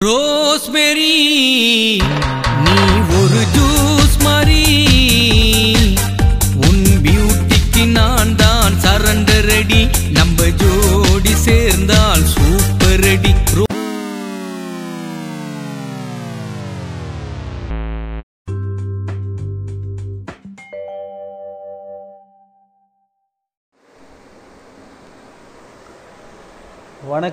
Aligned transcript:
Rosemary 0.00 1.98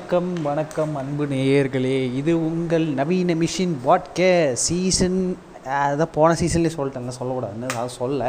வணக்கம் 0.05 0.33
வணக்கம் 0.47 0.91
அன்பு 0.99 1.23
நேயர்களே. 1.31 1.93
இது 2.17 2.31
உங்கள் 2.47 2.83
நவீன 2.97 3.33
மிஷின் 3.39 3.73
வாட்கே 3.85 4.27
சீசன் 4.63 5.17
அதான் 5.75 6.11
போன 6.17 6.35
சீசன்லேயே 6.41 6.73
சொல்லிட்டேன் 6.75 7.17
சொல்லக்கூடாதுன்னு 7.17 7.69
அதை 7.77 7.87
சொல்ல. 8.01 8.27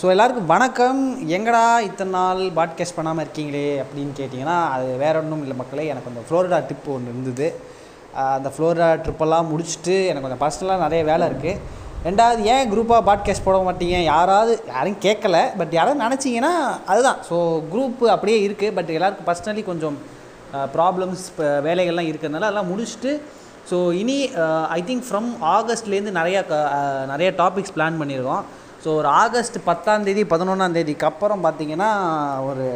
ஸோ 0.00 0.06
எல்லாருக்கும் 0.14 0.48
வணக்கம். 0.54 1.02
எங்கடா 1.36 1.62
இத்தனை 1.88 2.12
நாள் 2.18 2.40
பாட்காஸ்ட் 2.60 2.96
பண்ணாமல் 2.98 3.24
இருக்கீங்களே 3.24 3.66
அப்படின்னு 3.84 4.14
கேட்டிங்கன்னா 4.20 4.56
அது 4.76 4.88
வேற 5.04 5.14
ஒன்றும் 5.22 5.44
இல்லை 5.46 5.58
மக்களே. 5.60 5.86
எனக்கு 5.94 6.12
அந்த 6.12 6.24
ஃப்ளோரிடா 6.28 6.60
ட்ரிப் 6.70 6.90
ஒன்று 6.96 7.14
இருந்தது. 7.14 7.48
அந்த 8.38 8.52
ஃப்ளோரிடா 8.56 8.90
ட்ரிப்பெல்லாம் 9.04 9.50
முடிச்சுட்டு 9.52 9.96
எனக்கு 10.08 10.26
கொஞ்சம் 10.28 10.44
பர்சனலாக 10.46 10.84
நிறைய 10.86 11.02
வேலை 11.12 11.26
இருக்குது 11.32 11.80
ரெண்டாவது 12.04 12.40
ஏன் 12.44 12.70
குரூப்பாக 12.70 13.02
பாட்காஸ்ட் 13.06 13.44
போட 13.44 13.56
மாட்டீங்க? 13.58 13.96
யாராவது 14.04 14.52
யாரும் 14.68 14.96
கேட்கல 15.00 15.36
பட் 15.56 15.72
யாராவது 15.72 16.02
நினச்சிங்கன்னா 16.04 16.52
அதுதான். 16.86 17.18
ஸோ 17.28 17.36
குரூப்பு 17.72 18.04
அப்படியே 18.06 18.38
இருக்குது 18.46 18.74
பட் 18.74 18.90
எல்லாருக்கும் 18.90 19.28
பர்சனலி 19.28 19.62
கொஞ்சம் 19.64 19.96
ப்ராப்ளம்ஸ் 20.74 21.22
இப்போ 21.28 21.44
வேலைகள்லாம் 21.64 22.08
இருக்கிறதுனால 22.08 22.46
அதெல்லாம் 22.46 22.70
முடிச்சுட்டு 22.72 23.12
ஸோ 23.70 23.92
இனி 23.92 24.16
ஐ 24.70 24.80
திங்க் 24.82 25.04
ஃப்ரம் 25.08 25.28
ஆகஸ்ட்லேருந்து 25.52 26.12
நிறையா 26.12 26.40
க- 26.46 26.64
நிறைய 27.06 27.28
டாபிக்ஸ் 27.36 27.74
பிளான் 27.76 28.00
பண்ணியிருக்கோம். 28.00 28.42
ஸோ 28.82 28.96
ஒரு 28.96 29.08
ஆகஸ்ட் 29.20 29.58
பத்தாந்தேதி 29.66 30.22
பதினொன்றாந்தேதிக்கு 30.26 31.04
அப்புறம் 31.04 31.44
பார்த்தீங்கன்னா 31.44 31.90
ஒரு 32.42 32.66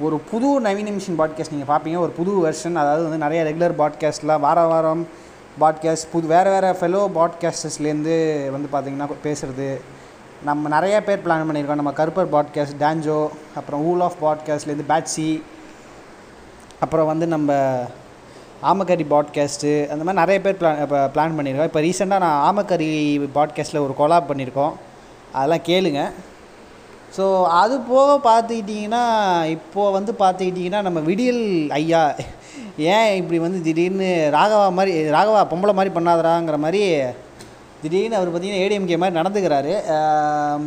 ஒரு 0.00 0.18
புது 0.30 0.60
நவீன 0.60 0.90
மிஷின் 0.90 1.18
பாட்காஸ்ட் 1.18 1.54
நீங்கள் 1.54 1.72
பார்ப்பீங்க. 1.72 1.98
ஒரு 1.98 2.10
புது 2.10 2.32
வெர்ஷன் 2.44 2.76
அதாவது 2.76 3.02
வந்து 3.04 3.18
நிறைய 3.18 3.40
ரெகுலர் 3.44 3.80
பாட்காஸ்ட்லாம் 3.80 4.40
வார 4.40 4.60
வாரம் 4.66 5.02
பாட்காஸ்ட் 5.58 6.10
புது 6.12 6.26
வேறு 6.26 6.50
வேறு 6.50 6.66
ஃபெலோ 6.66 7.00
பாட்காஸ்டர்ஸ்லேருந்து 7.14 8.16
வந்து 8.50 8.68
பார்த்தீங்கன்னா 8.72 9.08
பேசுகிறது 9.24 9.80
நம்ம 10.44 10.68
நிறைய 10.68 11.04
பேர் 11.04 11.18
பிளான் 11.18 11.46
பண்ணியிருக்கோம் 11.46 11.74
நம்ம 11.74 11.92
கருப்பர் 11.92 12.30
பாட்காஸ்ட் 12.30 12.78
டான்ஜோ 12.80 13.28
அப்புறம் 13.54 13.84
ஊல் 13.86 14.00
ஆஃப் 14.00 14.20
பாட்காஸ்ட்லேருந்து 14.24 14.86
பேட்சி 14.86 15.42
அப்புறம் 16.80 17.06
வந்து 17.06 17.26
நம்ம 17.26 17.52
ஆமக்கரி 18.62 19.04
பாட்காஸ்ட்டு 19.10 19.88
அந்த 19.88 20.04
மாதிரி 20.04 20.20
நிறைய 20.20 20.40
பேர் 20.40 20.56
பிளான் 20.56 20.80
இப்போ 20.80 21.08
பிளான் 21.08 21.36
பண்ணியிருக்கோம் 21.36 21.64
இப்போ 21.64 21.80
ரீசெண்டாக 21.80 22.18
நான் 22.18 22.40
ஆமக்கரி 22.48 23.18
பாட்காஸ்ட்டில் 23.34 23.84
ஒரு 23.84 23.94
கொலாப் 23.98 24.30
பண்ணியிருக்கோம் 24.30 24.74
அதெல்லாம் 25.32 25.62
கேளுங்கள் 25.62 26.12
ஸோ 27.16 27.24
அது 27.60 27.74
போக 27.92 28.10
பார்த்துக்கிட்டிங்கன்னா 28.26 29.04
இப்போது 29.54 29.94
வந்து 29.96 30.12
பார்த்துக்கிட்டிங்கன்னா 30.20 30.82
நம்ம 30.86 30.98
விடியல் 31.08 31.42
ஐயா 31.78 32.02
ஏன் 32.94 33.10
இப்படி 33.20 33.38
வந்து 33.44 33.58
திடீர்னு 33.66 34.10
ராகவா 34.36 34.68
மாதிரி 34.78 34.92
ராகவா 35.16 35.40
பொம்பளை 35.52 35.74
மாதிரி 35.78 35.92
பண்ணாதராங்கிற 35.96 36.58
மாதிரி 36.64 36.82
திடீர்னு 37.82 38.18
அவர் 38.18 38.30
பார்த்தீங்கன்னா 38.30 38.62
ஏடிஎம்கே 38.64 39.00
மாதிரி 39.02 39.18
நடந்துக்கிறாரு. 39.20 39.72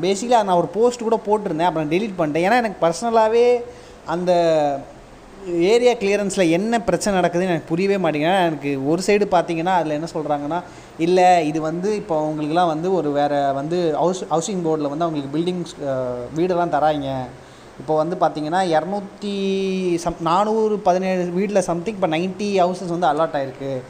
பேசிக்கலாக 0.04 0.48
நான் 0.48 0.60
ஒரு 0.62 0.70
போஸ்ட் 0.76 1.08
கூட 1.08 1.18
போட்டிருந்தேன் 1.28 1.70
அப்புறம் 1.70 1.92
டெலீட் 1.94 2.20
பண்ணிட்டேன். 2.20 2.46
ஏன்னா 2.48 2.62
எனக்கு 2.64 2.84
பர்சனலாகவே 2.86 3.46
அந்த 4.14 4.32
ஏரியா 5.48 5.94
கிளியரன்ஸில் 5.94 6.50
என்ன 6.50 6.82
பிரச்சனை 6.82 7.20
நடக்குதுன்னு 7.20 7.52
எனக்கு 7.54 7.68
புரியவே 7.68 7.98
மாட்டேங்குது. 7.98 8.36
எனக்கு 8.36 8.88
ஒரு 8.88 9.02
சைடு 9.06 9.26
பார்த்தீங்கன்னா 9.32 9.74
அதில் 9.80 9.92
என்ன 9.92 10.08
சொல்கிறாங்கன்னா 10.14 10.62
இல்லை 10.98 11.48
இது 11.48 11.62
வந்து 11.62 11.96
இப்போ 11.96 12.16
அவங்களுக்குலாம் 12.22 12.68
வந்து 12.68 12.94
ஒரு 12.94 13.12
வேறு 13.12 13.54
வந்து 13.54 13.96
ஹவுஸ் 13.96 14.24
ஹவுசிங் 14.30 14.64
போர்டில் 14.64 14.90
வந்து 14.90 15.06
அவங்களுக்கு 15.06 15.38
பில்டிங்ஸ் 15.38 15.74
வீடெல்லாம் 16.36 16.70
தராங்க 16.70 17.28
இப்போ 17.80 17.96
வந்து 17.96 18.16
பார்த்தீங்கன்னா 18.16 18.62
இரநூத்தி 18.76 19.34
சம் 19.96 20.16
நானூறு 20.20 20.80
பதினேழு 20.80 21.24
வீட்டில் 21.32 21.62
சம்திங் 21.62 21.96
இப்போ 21.96 22.08
90 22.08 22.56
ஹவுசஸ் 22.60 22.96
வந்து 22.98 23.08
அலாட் 23.08 23.38
ஆகிருக்கு 23.40 23.82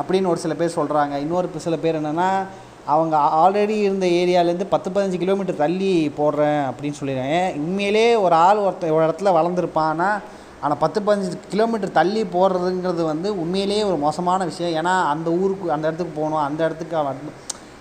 அப்படின்னு 0.00 0.26
ஒரு 0.26 0.38
சில 0.38 0.54
பேர் 0.54 0.76
சொல்கிறாங்க 0.76 1.16
இன்னொரு 1.18 1.48
சில 1.56 1.76
பேர் 1.76 1.94
என்னென்னா 1.94 2.44
அவங்க 2.84 3.16
ஆல்ரெடி 3.16 3.76
இருந்த 3.80 4.06
ஏரியாலேருந்து 4.06 4.66
பத்து 4.68 4.90
பதினஞ்சு 4.90 5.18
கிலோமீட்டர் 5.18 5.56
தள்ளி 5.56 6.12
போடுறேன் 6.18 6.62
அப்படின்னு 6.68 6.98
சொல்லிடுறேன் 7.00 7.54
உண்மையிலே 7.54 8.14
ஒரு 8.14 8.34
ஆள் 8.34 8.56
ஒருத்த 8.56 8.90
ஒரு 8.90 9.06
இடத்துல 9.06 9.32
வளர்ந்துருப்பான்னா 9.38 9.78
ஆனால் 9.78 10.20
ஆனால் 10.62 10.80
பத்து 10.82 10.98
பதினஞ்சு 11.06 11.36
கிலோமீட்டர் 11.52 11.96
தள்ளி 11.98 12.22
போடுறதுங்கிறது 12.34 13.02
வந்து 13.12 13.28
உண்மையிலேயே 13.42 13.82
ஒரு 13.90 13.98
மோசமான 14.06 14.44
விஷயம். 14.50 14.74
ஏன்னா 14.80 14.94
அந்த 15.12 15.28
ஊருக்கு 15.42 15.72
அந்த 15.76 15.84
இடத்துக்கு 15.88 16.14
போகணும் 16.18 16.44
அந்த 16.48 16.60
இடத்துக்கு 16.68 16.96
அவன் 17.02 17.22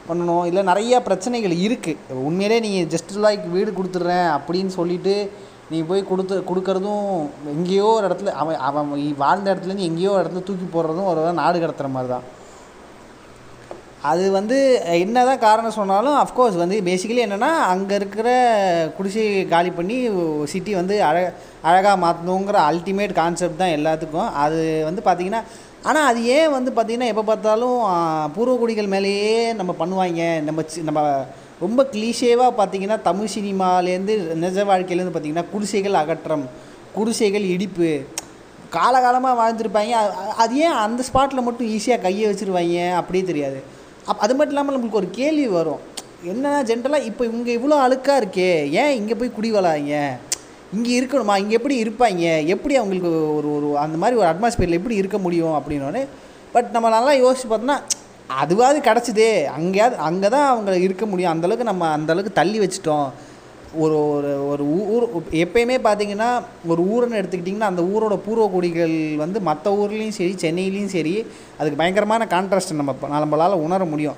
பண்ணணும். 0.10 0.46
இல்லை 0.50 0.62
நிறைய 0.72 1.02
பிரச்சனைகள் 1.08 1.56
இருக்குது 1.66 2.24
உண்மையிலே 2.28 2.58
நீங்கள் 2.66 2.90
ஜஸ்ட் 2.94 3.14
லைக் 3.26 3.46
வீடு 3.56 3.72
கொடுத்துட்றேன் 3.80 4.30
அப்படின்னு 4.38 4.74
சொல்லிட்டு 4.80 5.16
நீ 5.72 5.80
போய் 5.90 6.10
கொடுத்து 6.12 6.36
கொடுக்கறதும் 6.50 7.08
எங்கேயோ 7.56 7.88
ஒரு 7.98 8.06
இடத்துல 8.10 8.32
அவன் 8.42 8.62
அவன் 8.68 8.88
வாழ்ந்த 9.24 9.48
இடத்துலேருந்து 9.54 9.90
எங்கேயோ 9.90 10.12
ஒரு 10.14 10.24
இடத்துல 10.24 10.46
தூக்கி 10.48 10.68
போடுறதும் 10.76 11.10
ஒரு 11.12 11.22
நாடு 11.42 11.58
கடத்துகிற 11.64 11.92
மாதிரி 11.96 12.12
தான். 12.14 12.26
அது 14.02 14.32
வந்து 14.32 14.58
என்ன 15.00 15.26
தான் 15.26 15.40
காரணம் 15.40 15.72
சொன்னாலும் 15.72 16.18
அஃப்கோர்ஸ் 16.18 16.56
வந்து 16.56 16.82
பேசிக்கலி 16.86 17.24
என்னென்னா 17.26 17.50
அங்கே 17.74 17.96
இருக்கிற 17.96 18.30
குடிசை 18.98 19.48
காலி 19.48 19.70
பண்ணி 19.70 20.10
சிட்டி 20.44 20.74
வந்து 20.74 21.04
அழக 21.04 21.34
அழகாக 21.62 22.06
மாற்றணுங்கிற 22.06 22.58
அல்டிமேட் 22.70 23.14
கான்செப்ட் 23.14 23.58
தான் 23.58 23.70
எல்லாத்துக்கும். 23.70 24.32
அது 24.34 24.84
வந்து 24.84 25.02
பார்த்திங்கன்னா 25.06 25.42
ஆனால் 25.84 26.08
அது 26.08 26.26
ஏன் 26.26 26.52
வந்து 26.52 26.72
பார்த்திங்கன்னா 26.72 27.06
எப்போ 27.06 27.24
பார்த்தாலும் 27.24 27.78
பூர்வகுடிகள் 28.34 28.88
மேலேயே 28.88 29.54
நம்ம 29.54 29.76
பண்ணுவாங்க. 29.80 30.42
நம்ம 30.42 30.62
சி- 30.62 30.84
நம்ம 30.84 31.26
ரொம்ப 31.60 31.88
கிளீஷேவாக 31.92 32.58
பார்த்திங்கன்னா 32.58 33.02
தமிழ் 33.02 33.28
சினிமாலேருந்து 33.36 34.34
நிஜ 34.34 34.64
வாழ்க்கையிலேருந்து 34.64 35.16
பார்த்திங்கன்னா 35.16 35.46
குடிசைகள் 35.52 35.94
அகற்றம் 35.94 36.50
குடிசைகள் 36.94 37.42
இடிப்பு 37.42 38.06
காலகாலமாக 38.72 39.40
வாழ்ந்துருப்பாங்க. 39.42 39.94
அது 40.38 40.58
ஏன் 40.58 40.72
அந்த 40.72 41.04
ஸ்பாட்டில் 41.04 41.42
மட்டும் 41.42 41.68
ஈஸியாக 41.68 42.02
கையை 42.02 42.32
வச்சுருவாங்க? 42.32 42.94
அப்படியே 42.94 43.26
தெரியாது. 43.26 43.78
அப் 44.06 44.20
அது 44.20 44.36
மட்டும் 44.36 44.56
இல்லாமல் 44.56 44.76
நம்மளுக்கு 44.76 45.02
ஒரு 45.02 45.10
கேள்வி 45.10 45.48
வரும். 45.48 45.80
என்னன்னா 46.28 46.62
ஜென்ரலாக 46.70 47.08
இப்போ 47.10 47.26
இங்கே 47.26 47.58
இவ்வளோ 47.58 47.76
அழுக்காக 47.86 48.22
இருக்கே 48.22 48.72
ஏன் 48.82 48.96
இங்கே 48.96 49.16
போய் 49.16 49.36
குடி 49.38 49.52
வளாங்க 49.52 50.18
இங்கே 50.74 51.02
இருக்கணுமா? 51.02 51.36
இங்கே 51.38 51.56
எப்படி 51.56 51.84
இருப்பாங்க? 51.84 52.46
எப்படி 52.46 52.76
அவங்களுக்கு 52.76 53.36
ஒரு 53.36 53.56
ஒரு 53.56 53.78
அந்த 53.78 53.98
மாதிரி 53.98 54.20
ஒரு 54.20 54.28
அட்மாஸ்பியரில் 54.28 54.80
எப்படி 54.80 54.96
இருக்க 54.96 55.18
முடியும் 55.18 55.56
அப்படின்னோடனே 55.60 56.06
பட் 56.52 56.70
நம்ம 56.72 56.90
நல்லா 56.90 57.12
யோசிச்சு 57.12 57.48
பார்த்தோன்னா 57.50 57.78
அதுவாது 58.42 58.80
கிடச்சிதே. 58.80 59.32
அங்கேயாவது 59.58 59.96
அங்கே 59.96 60.30
தான் 60.30 60.50
அவங்க 60.50 60.78
இருக்க 60.78 61.06
முடியும். 61.06 61.34
அந்தளவுக்கு 61.34 61.72
நம்ம 61.72 61.98
அந்தளவுக்கு 61.98 62.34
தள்ளி 62.34 62.60
வச்சிட்டோம். 62.60 63.08
ஒரு 63.84 63.98
ஒரு 64.16 64.30
ஒரு 64.52 64.64
ஊர் 64.94 65.04
எப்பயுமே 65.32 65.76
பார்த்தீங்கன்னா 65.88 66.30
ஒரு 66.68 66.82
ஊருன்னு 66.94 67.20
எடுத்துக்கிட்டிங்கன்னா 67.20 67.70
அந்த 67.72 67.82
ஊரோட 67.82 68.16
பூர்வக்குடிகள் 68.26 68.96
வந்து 69.16 69.40
மற்ற 69.40 69.74
ஊர்லேயும் 69.82 70.16
சரி 70.18 70.36
சென்னையிலையும் 70.44 70.94
சரி 70.96 71.14
அதுக்கு 71.58 71.80
பயங்கரமான 71.82 72.28
கான்ட்ராஸ்ட் 72.36 72.74
நம்ம 72.80 72.96
நம்மளால் 73.26 73.64
உணர 73.66 73.86
முடியும். 73.86 74.18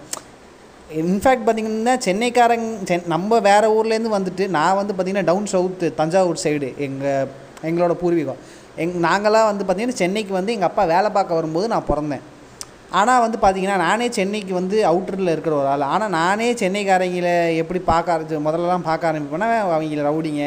இன்ஃபேக்ட் 1.01 1.45
பார்த்திங்கன்னா 1.47 1.95
சென்னைக்காரங்க 2.07 2.83
சென் 2.83 3.07
நம்ம 3.07 3.39
வேறு 3.39 3.67
ஊர்லேருந்து 3.77 4.15
வந்துட்டு 4.17 4.47
நான் 4.57 4.79
வந்து 4.79 4.93
பார்த்திங்கன்னா 4.93 5.29
டவுன் 5.31 5.51
சவுத்து 5.53 5.95
தஞ்சாவூர் 5.99 6.43
சைடு 6.43 6.77
எங்கள் 6.87 7.27
எங்களோட 7.69 7.95
பூர்வீகம். 8.03 8.41
எங் 8.75 8.95
நாங்களாம் 9.07 9.49
வந்து 9.51 9.65
பார்த்திங்கன்னா 9.65 10.01
சென்னைக்கு 10.03 10.33
வந்து 10.33 10.53
எங்கள் 10.53 10.69
அப்பா 10.69 10.83
வேலை 10.83 11.09
பார்க்க 11.09 11.39
வரும்போது 11.39 11.67
நான் 11.67 11.89
பிறந்தேன். 11.89 12.23
ஆனால் 12.99 13.21
வந்து 13.23 13.37
பார்த்திங்கன்னா 13.41 13.77
நானே 13.87 14.07
சென்னைக்கு 14.17 14.53
வந்து 14.59 14.77
அவுட்டரில் 14.89 15.31
இருக்கிற 15.33 15.53
ஒரு 15.59 15.67
ஆள். 15.73 15.83
ஆனால் 15.95 16.13
நானே 16.17 16.47
சென்னைக்காரங்களை 16.61 17.33
எப்படி 17.61 17.79
பார்க்க 17.91 18.13
ஆரம்பிச்சு 18.13 18.45
முதல்லலாம் 18.47 18.87
பார்க்க 18.89 19.09
ஆரம்பிப்பேன்னா 19.09 19.49
அவங்கள 19.75 20.03
ரவுடிங்க 20.07 20.43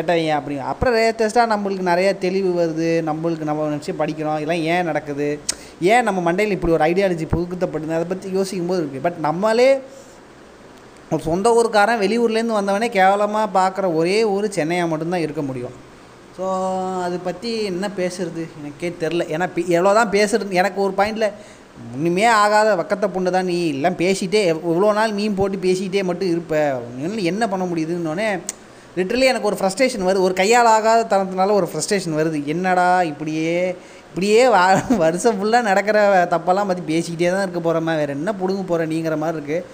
எட்டவங்க 0.00 0.32
அப்படிங்க. 0.38 0.64
அப்புறம் 0.72 0.96
லேட்டஸ்ட்டாக 0.98 1.52
நம்மளுக்கு 1.54 1.90
நிறைய 1.90 2.10
தெளிவு 2.24 2.52
வருது. 2.60 2.90
நம்மளுக்கு 3.10 3.50
நம்ம 3.50 3.68
நினச்சி 3.74 3.94
படிக்கிறோம். 4.02 4.38
இதெல்லாம் 4.42 4.64
ஏன் 4.74 4.88
நடக்குது? 4.90 5.28
ஏன் 5.92 6.06
நம்ம 6.08 6.18
மண்டையில் 6.28 6.56
இப்படி 6.56 6.76
ஒரு 6.78 6.86
ஐடியாலஜி 6.90 7.28
புகுத்தப்படுது? 7.36 7.96
அதை 7.98 8.08
பற்றி 8.14 8.36
யோசிக்கும் 8.38 8.72
போது 8.72 8.82
இருக்குது 8.82 9.06
பட் 9.08 9.20
நம்மளே 9.28 9.70
ஒரு 11.14 11.22
சொந்த 11.30 11.48
ஊருக்காரன் 11.58 12.02
வெளியூர்லேருந்து 12.02 12.60
வந்தவனே 12.60 12.86
கேவலமாக 12.98 13.48
பார்க்குற 13.60 13.86
ஒரே 14.00 14.18
ஊர் 14.34 14.54
சென்னையாக 14.58 14.90
மட்டும்தான் 14.92 15.24
இருக்க 15.24 15.42
முடியும். 15.48 15.74
ஸோ 16.36 16.44
அது 17.06 17.16
பற்றி 17.26 17.50
என்ன 17.70 17.86
பேசுறது? 17.98 18.42
எனக்கே 18.58 18.90
தெரில 19.02 19.24
ஏன்னா 19.34 19.46
எவ்வளோ 19.76 19.90
தான் 19.98 20.14
பேசுறது? 20.14 20.52
எனக்கு 20.60 20.78
ஒரு 20.84 20.94
பாயிண்டில் 21.00 21.34
ஒன்றுமே 21.94 22.24
ஆகாத 22.42 22.68
வக்கத்தை 22.80 23.08
பொண்ணு 23.14 23.30
தான் 23.36 23.48
நீ. 23.50 23.56
எல்லாம் 23.76 23.98
பேசிகிட்டே 24.02 24.40
இவ்வளோ 24.72 24.90
நாள் 24.98 25.16
மீன் 25.18 25.38
போட்டு 25.38 25.58
பேசிக்கிட்டே 25.66 26.02
மட்டும் 26.10 26.32
இருப்ப. 26.34 26.54
என்ன 27.32 27.48
பண்ண 27.52 27.64
முடியுதுன்னொடனே 27.70 28.28
லிட்ரலி 28.98 29.26
எனக்கு 29.32 29.48
ஒரு 29.50 29.58
ஃப்ரஸ்ட்ரேஷன் 29.60 30.06
வருது. 30.08 30.26
ஒரு 30.28 30.34
கையால் 30.40 30.70
ஆகாத 30.76 31.06
தனத்தினால 31.12 31.54
ஒரு 31.60 31.68
ஃப்ரஸ்ட்ரேஷன் 31.70 32.18
வருது. 32.20 32.38
என்னடா 32.54 32.88
இப்படியே 33.12 33.54
இப்படியே 34.08 34.40
வா 34.54 34.62
வருஷம் 35.02 35.36
ஃபுல்லாக 35.38 35.68
நடக்கிற 35.68 35.98
தப்பெல்லாம் 36.32 36.70
பற்றி 36.70 36.82
பேசிக்கிட்டே 36.90 37.30
தான் 37.34 37.44
இருக்க 37.46 37.80
மாதிரி 37.86 38.00
வேறு 38.00 38.16
என்ன 38.18 38.32
பிடுங்க 38.40 38.64
போகிற 38.70 38.86
நீங்கிற 38.90 39.16
மாதிரி 39.22 39.38
இருக்குது 39.38 39.64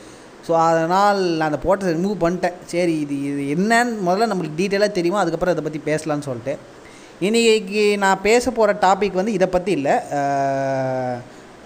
ஸோ 0.47 0.53
அதனால் 0.67 1.21
நான் 1.39 1.49
அந்த 1.51 1.59
போட்டை 1.65 1.95
ரிமூவ் 1.97 2.23
பண்ணிட்டேன். 2.25 2.59
சரி 2.73 2.95
இது 3.05 3.17
இது 3.31 3.43
என்னன்னு 3.55 3.97
முதல்ல 4.09 4.29
நம்மளுக்கு 4.33 4.59
டீட்டெயிலாக 4.61 4.97
தெரியுமோ? 4.99 5.19
அதுக்கப்புறம் 5.23 5.55
இதை 5.55 5.65
பற்றி 5.65 5.81
பேசலான்னு 5.89 6.27
சொல்லிட்டு. 6.29 6.55
இன்றைக்கி 7.27 7.83
நான் 8.05 8.23
பேச 8.29 8.45
போகிற 8.59 8.77
டாபிக் 8.87 9.19
வந்து 9.21 9.35
இதை 9.39 9.49
பற்றி 9.57 9.73
இல்லை. 9.79 9.97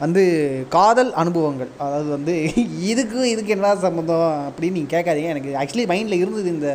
வந்து 0.03 0.23
காதல் 0.75 1.11
அனுபவங்கள். 1.23 1.71
அதாவது 1.85 2.09
வந்து 2.17 2.35
இதுக்கு 2.93 3.21
இதுக்கு 3.35 3.55
என்ன 3.57 3.75
சம்மந்தம் 3.87 4.29
அப்படின்னு 4.49 4.77
நீங்கள் 4.79 4.95
கேட்காதீங்க. 4.97 5.33
எனக்கு 5.35 5.51
ஆக்சுவலி 5.63 5.87
மைண்டில் 5.93 6.21
இருந்தது 6.23 6.49
இந்த 6.57 6.69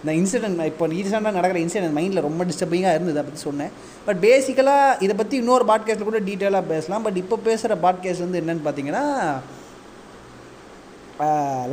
இந்த 0.00 0.12
இன்சிடென்ட் 0.20 0.64
இப்போ 0.70 0.86
ரீசெண்டாக 0.94 1.36
நடக்கிற 1.36 1.58
இன்சிடென்ட் 1.64 1.96
மைண்டில் 1.98 2.26
ரொம்ப 2.26 2.42
டிஸ்டர்பிங்காக 2.48 2.96
இருந்தது 2.96 3.18
அதை 3.18 3.26
பற்றி 3.28 3.46
சொன்னேன். 3.48 3.72
பட் 4.06 4.20
பேசிக்கலாக 4.26 4.98
இதை 5.04 5.14
பற்றி 5.20 5.36
இன்னொரு 5.42 5.64
பாட்காஸ்ட்டில் 5.70 6.10
கூட 6.10 6.20
டீட்டெயிலாக 6.28 6.70
பேசலாம். 6.72 7.04
பட் 7.06 7.20
இப்போ 7.22 7.38
பேசுகிற 7.48 7.76
பாட்காஸ்ட் 7.86 8.26
வந்து 8.26 8.40
என்னென்னு 8.42 8.66
பார்த்தீங்கன்னா 8.66 9.04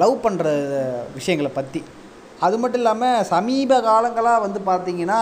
லவ் 0.01 0.15
பண்ணுற 0.25 0.47
விஷயங்களை 1.17 1.51
பற்றி 1.59 1.81
அது 2.45 2.55
மட்டும் 2.61 2.81
இல்லாமல் 2.81 3.25
சமீப 3.31 3.79
காலங்களாக 3.87 4.43
வந்து 4.45 4.59
பார்த்தீங்கன்னா 4.69 5.21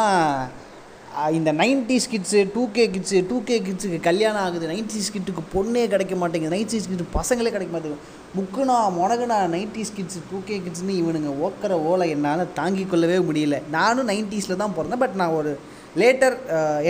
இந்த 1.38 1.52
nineties 1.62 2.08
kids 2.12 2.42
two 2.54 2.64
K 2.76 2.84
kids 2.94 3.18
two 3.30 3.38
K 3.48 3.56
கிட்ஸுக்கு 3.66 3.98
கல்யாணம் 4.08 4.44
ஆகுது. 4.44 4.66
நைன்டிஸ் 4.72 5.10
கிட்டுக்கு 5.16 5.44
பொண்ணே 5.54 5.84
கிடைக்க 5.94 6.16
மாட்டேங்குது. 6.22 6.54
நைன்டிஸ் 6.56 6.88
கிட்டு 6.92 7.06
பசங்களே 7.18 7.52
கிடைக்க 7.56 7.72
மாட்டேங்குது. 7.74 8.04
முக்குனா 8.38 8.76
முனகுனா 8.98 9.38
நைன்டிஸ் 9.56 9.94
கிட்ஸு 9.98 10.20
டூ 10.30 10.40
கே 10.50 10.58
கிட்ஸ்னு 10.66 10.96
இவனுங்க 11.02 11.32
ஓக்கிற 11.46 11.80
ஓலை 11.90 12.08
என்னால் 12.16 12.44
தாங்கிக் 12.60 12.92
கொள்ளவே 12.92 13.18
முடியல. 13.30 13.58
நானும் 13.78 14.10
நைன்டிஸில் 14.12 14.62
தான் 14.64 14.76
பிறந்தேன். 14.78 15.02
பட் 15.04 15.18
நான் 15.22 15.36
ஒரு 15.40 15.54
லேட்டர் 16.02 16.36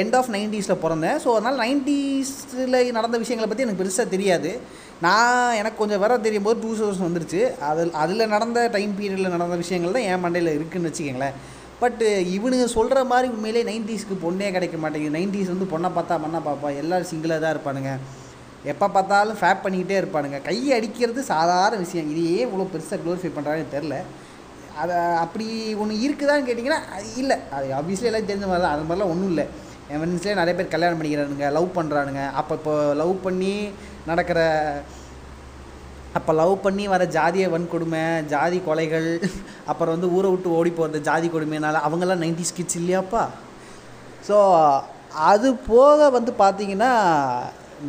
எண்ட் 0.02 0.16
ஆஃப் 0.18 0.32
நைன்டிஸில் 0.36 0.82
பிறந்தேன். 0.84 1.18
ஸோ 1.24 1.30
அதனால் 1.38 1.58
நைன்டிஸில் 1.64 2.80
நடந்த 2.98 3.18
விஷயங்களை 3.24 3.48
பற்றி 3.50 3.66
எனக்கு 3.66 3.82
பெருசாக 3.84 4.14
தெரியாது. 4.16 4.52
நான் 5.06 5.56
எனக்கு 5.62 5.80
கொஞ்சம் 5.80 6.04
வர 6.04 6.18
தெரியும் 6.28 6.48
போது 6.48 6.62
டூ 6.66 6.72
தௌசண்ட் 6.80 7.08
வந்துருச்சு. 7.08 7.42
அதில் 7.70 7.96
அதில் 8.04 8.32
நடந்த 8.36 8.68
டைம் 8.76 8.94
பீரியடில் 9.00 9.36
நடந்த 9.36 9.58
விஷயங்கள் 9.64 9.98
தான் 9.98 10.08
என் 10.12 10.24
மண்டையில் 10.26 10.56
இருக்குதுன்னு 10.58 10.92
வச்சுக்கோங்களேன். 10.92 11.38
பட்டு 11.82 12.08
uh, 12.16 12.34
இவனுங்க 12.36 12.66
சொல்கிற 12.78 13.00
மாதிரி 13.12 13.28
உண்மையிலே 13.34 13.62
நைன்டிஸ்க்கு 13.70 14.16
பொண்ணே 14.24 14.48
கிடைக்க 14.56 14.78
மாட்டேங்குது. 14.84 15.16
நைன்டிஸ் 15.18 15.52
வந்து 15.54 15.68
பொண்ணை 15.74 15.90
பார்த்தா 15.98 16.16
மண்ணை 16.24 16.40
பார்ப்பா. 16.48 16.70
எல்லோரும் 16.82 17.10
சிங்கிளாக 17.12 17.42
தான் 17.44 17.54
இருப்பானுங்க. 17.56 17.92
எப்போ 18.72 18.88
பார்த்தாலும் 18.96 19.40
ஃபேப் 19.42 19.64
பண்ணிக்கிட்டே 19.66 19.98
இருப்பானுங்க. 20.02 20.40
கை 20.48 20.58
அடிக்கிறது 20.78 21.22
சாதாரண 21.34 21.80
விஷயம். 21.86 22.10
இதையே 22.14 22.38
இவ்வளோ 22.48 22.68
பெருசாக 22.74 23.00
க்ளோரிஃபை 23.04 23.32
பண்ணுறாங்கன்னு 23.38 23.76
தெரில 23.76 23.98
அதை 24.82 24.98
அப்படி 25.24 25.48
ஒன்று 25.84 25.96
இருக்குதான்னு 26.06 26.48
கேட்டிங்கன்னா 26.50 26.82
இல்லை. 27.22 27.38
அது 27.58 27.68
ஆப்வியஸ்லி 27.80 28.10
எல்லாம் 28.12 28.30
தெரிஞ்ச 28.32 28.48
மாதிரி 28.52 28.66
தான். 28.66 28.76
அது 28.76 28.86
மாதிரிலாம் 28.90 29.14
ஒன்றும் 29.14 29.32
இல்லை. 29.34 29.46
என் 29.90 30.00
ஃப்ரெண்ட்ஸ்லேயே 30.00 30.40
நிறைய 30.40 30.54
பேர் 30.58 30.74
கல்யாணம் 30.74 31.00
பண்ணிக்கிறானுங்க 31.00 31.48
லவ் 31.58 31.70
பண்ணுறானுங்க 31.78 32.22
அப்போ 32.40 32.54
இப்போ 32.60 32.74
லவ் 33.02 33.16
பண்ணி 33.26 33.56
நடக்கிற 34.10 34.40
அப்போ 36.14 36.32
லவ் 36.34 36.54
பண்ணி 36.62 36.86
வர 36.88 37.04
ஜாதிய 37.18 37.46
வன்கொடுமை 37.54 38.04
ஜாதி 38.26 38.58
கொலைகள் 38.68 39.10
அப்புறம் 39.66 39.94
வந்து 39.96 40.12
ஊரை 40.16 40.30
விட்டு 40.32 40.50
ஓடி 40.58 40.70
போகிறது 40.70 41.00
ஜாதி 41.02 41.28
கொடுமைனால 41.28 41.82
அவங்கெல்லாம் 41.88 42.24
நைன்டிஸ் 42.24 42.56
கிட்ஸ் 42.58 42.80
இல்லையாப்பா? 42.82 43.24
ஸோ 44.28 44.38
அது 45.32 45.56
போக 45.56 46.10
வந்து 46.10 46.32
பார்த்தீங்கன்னா 46.40 46.92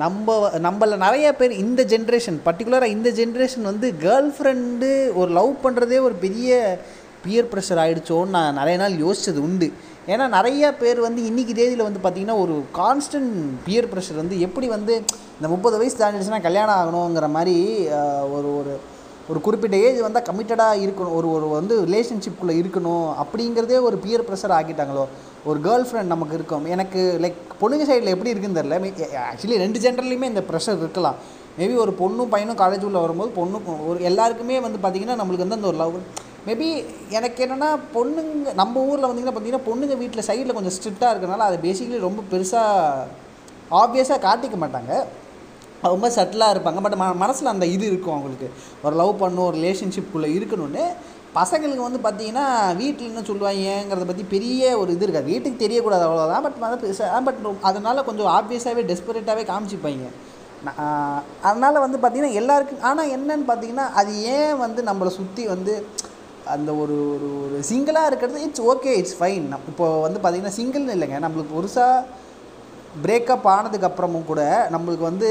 நம்ம 0.02 0.36
நம்மள 0.58 0.96
நிறைய 0.96 1.26
பேர் 1.36 1.52
இந்த 1.64 1.82
ஜென்ரேஷன் 1.82 2.38
பர்டிகுலராக 2.44 2.94
இந்த 2.96 3.10
ஜென்ரேஷன் 3.10 3.68
வந்து 3.70 3.94
கேர்ள் 4.04 4.30
ஃப்ரெண்டு 4.36 4.88
ஒரு 5.14 5.30
லவ் 5.30 5.52
பண்ணுறதே 5.64 5.98
ஒரு 6.00 6.14
பெரிய 6.14 6.78
பியர் 7.24 7.50
ப்ரெஷர் 7.52 7.80
ஆகிடுச்சோன்னு 7.82 8.34
நான் 8.36 8.54
நிறைய 8.54 8.76
நாள் 8.78 8.94
யோசித்தது 9.04 9.40
உண்டு. 9.48 9.72
ஏன்னா 10.06 10.24
நிறைய 10.28 10.74
பேர் 10.74 11.00
வந்து 11.00 11.20
இன்றைக்கி 11.22 11.52
தேதியில் 11.58 11.86
வந்து 11.88 12.00
பார்த்திங்கன்னா 12.04 12.38
ஒரு 12.38 12.54
கான்ஸ்டன்ட் 12.78 13.36
பியர் 13.66 13.90
ப்ரெஷர் 13.92 14.20
வந்து 14.22 14.40
எப்படி 14.40 14.68
வந்து 14.68 14.94
இந்த 15.42 15.50
முப்பது 15.52 15.78
வயசு 15.78 15.96
தாண்டிடுச்சுன்னா 16.00 16.38
கல்யாணம் 16.44 16.76
ஆகணுங்கிற 16.80 17.28
மாதிரி 17.36 17.54
ஒரு 18.34 18.48
ஒரு 18.58 18.72
ஒரு 19.30 19.38
குறிப்பிட்ட 19.46 19.76
ஏஜ் 19.86 19.98
வந்தால் 20.04 20.24
கமிட்டடாக 20.28 20.82
இருக்கணும். 20.84 21.14
ஒரு 21.18 21.28
ஒரு 21.36 21.46
வந்து 21.54 21.74
ரிலேஷன்ஷிப்புக்குள்ளே 21.88 22.54
இருக்கணும். 22.60 23.08
அப்படிங்கிறதே 23.22 23.78
ஒரு 23.88 23.96
பியர் 24.04 24.24
ப்ரெஷர் 24.28 24.54
ஆக்கிட்டாங்களோ? 24.56 25.04
ஒரு 25.48 25.58
கேர்ள் 25.64 25.86
ஃப்ரெண்ட் 25.88 26.12
நமக்கு 26.14 26.36
இருக்கும். 26.38 26.66
எனக்கு 26.74 27.00
லைக் 27.24 27.40
பொண்ணுங்க 27.62 27.86
சைடில் 27.88 28.12
எப்படி 28.14 28.32
இருக்குன்னு 28.32 28.58
தெரில 28.60 28.78
ஆக்சுவலி 29.30 29.58
ரெண்டு 29.62 29.80
ஜென்ரல்லையுமே 29.84 30.28
இந்த 30.32 30.42
ப்ரெஷர் 30.50 30.78
இருக்கலாம். 30.82 31.16
மேபி 31.58 31.74
ஒரு 31.84 31.94
பொண்ணும் 32.02 32.30
பையனும் 32.34 32.60
காலேஜ் 32.62 32.86
உள்ள 32.90 33.00
வரும்போது 33.04 33.32
பொண்ணுக்கும் 33.40 33.80
ஒரு 33.88 33.98
எல்லாருக்குமே 34.10 34.58
வந்து 34.66 34.80
பார்த்திங்கன்னா 34.84 35.16
நம்மளுக்கு 35.22 35.46
வந்து 35.46 35.58
அந்த 35.58 35.70
ஒரு 35.72 35.80
லவ் 35.82 35.98
மேபி 36.50 36.68
எனக்கு 37.20 37.40
என்னென்னா 37.46 37.70
பொண்ணுங்க 37.96 38.54
நம்ம 38.60 38.84
ஊரில் 38.92 39.08
வந்தீங்கன்னா 39.08 39.34
பார்த்தீங்கன்னா 39.38 39.66
பொண்ணுங்க 39.70 39.96
வீட்டில் 40.04 40.26
சைடில் 40.28 40.56
கொஞ்சம் 40.58 40.76
ஸ்ட்ரிக்டாக 40.78 41.12
இருக்கனால 41.14 41.48
அதை 41.48 41.58
பேசிக்கலி 41.66 42.06
ரொம்ப 42.08 42.22
பெருசாக 42.34 43.10
ஆப்வியஸாக 43.82 44.20
காட்டிக்க 44.28 44.56
மாட்டாங்க. 44.62 44.92
ரொம்ப 45.86 46.08
சட்டிலாக 46.16 46.54
இருப்பாங்க. 46.54 46.80
பட் 46.86 46.96
ம 47.02 47.06
மனசில் 47.22 47.52
அந்த 47.54 47.66
இது 47.74 47.84
இருக்கும் 47.92 48.14
அவங்களுக்கு. 48.16 48.48
ஒரு 48.84 48.94
லவ் 49.00 49.12
பண்ணும் 49.22 49.46
ஒரு 49.48 49.56
ரிலேஷன்ஷிப்புக்குள்ளே 49.60 50.30
இருக்கணும்னு. 50.38 50.84
பசங்களுக்கு 51.38 51.84
வந்து 51.86 52.00
பார்த்தீங்கன்னா 52.06 52.46
வீட்டில் 52.80 53.10
என்ன 53.10 53.22
சொல்லுவாங்கங்கிறத 53.28 54.06
பற்றி 54.10 54.24
பெரிய 54.34 54.72
ஒரு 54.80 54.90
இது 54.96 55.04
இருக்காது. 55.06 55.30
வீட்டுக்கு 55.34 55.62
தெரியக்கூடாது 55.64 56.04
அவ்வளோதான் 56.08 56.44
பட் 56.46 56.58
வந்து 56.64 56.90
பட் 57.28 57.40
அதனால் 57.70 58.06
கொஞ்சம் 58.08 58.30
ஆப்வியஸாகவே 58.38 58.84
டெஸ்பரேட்டாகவே 58.90 59.44
காமிச்சிப்பாங்க. 59.50 60.08
அதனால் 61.48 61.84
வந்து 61.84 61.98
பார்த்திங்கன்னா 62.02 62.38
எல்லாருக்கும் 62.40 62.84
ஆனால் 62.88 63.12
என்னன்னு 63.16 63.46
பார்த்தீங்கன்னா 63.48 63.86
அது 64.00 64.12
ஏன் 64.34 64.58
வந்து 64.64 64.80
நம்மளை 64.88 65.10
சுற்றி 65.18 65.44
வந்து 65.54 65.74
அந்த 66.54 66.70
ஒரு 66.82 66.96
ஒரு 67.14 67.28
ஒரு 67.44 67.56
சிங்கிளாக 67.70 68.08
இருக்கிறது 68.10 68.38
இட்ஸ் 68.46 68.62
ஓகே 68.72 68.92
இட்ஸ் 69.00 69.16
ஃபைன் 69.18 69.46
இப்போ 69.70 69.86
வந்து 70.04 70.18
பார்த்திங்கன்னா 70.20 70.56
சிங்கிள்னு 70.58 70.94
இல்லைங்க. 70.96 71.18
நம்மளுக்கு 71.24 71.56
புதுசாக 71.58 71.98
பிரேக்கப் 73.04 73.46
ஆனதுக்கப்புறமும் 73.52 74.26
கூட 74.30 74.42
நம்மளுக்கு 74.72 75.04
வந்து 75.10 75.28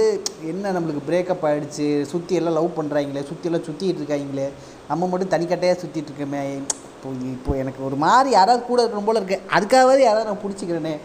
என்ன 0.52 0.72
நம்மளுக்கு 0.76 1.02
பிரேக்கப் 1.10 1.44
ஆகிடுச்சு 1.50 1.88
சுற்றி 2.12 2.36
எல்லாம் 2.40 2.56
லவ் 2.58 2.78
பண்ணுறாங்களே 2.78 3.22
சுற்றி 3.28 3.48
எல்லாம் 3.50 3.66
சுற்றிட்டு 3.68 4.02
இருக்காங்களே? 4.02 4.48
நம்ம 4.88 5.08
மட்டும் 5.12 5.34
தனிக்கட்டையாக 5.34 5.78
சுற்றிட்டு 5.82 6.10
இருக்கோமே? 6.12 6.42
இப்போ 6.94 7.10
இப்போ 7.34 7.52
எனக்கு 7.64 7.82
ஒரு 7.88 7.98
மாதிரி 8.06 8.30
யாராவது 8.38 8.64
கூட 8.70 8.80
இருக்கணும் 8.84 9.10
போல் 9.10 9.20
இருக்கு. 9.22 9.38
அதுக்காகவே 9.58 10.00
யாராவது 10.08 10.30
நான் 10.30 10.44
பிடிச்சிக்கிறேனே. 10.46 10.96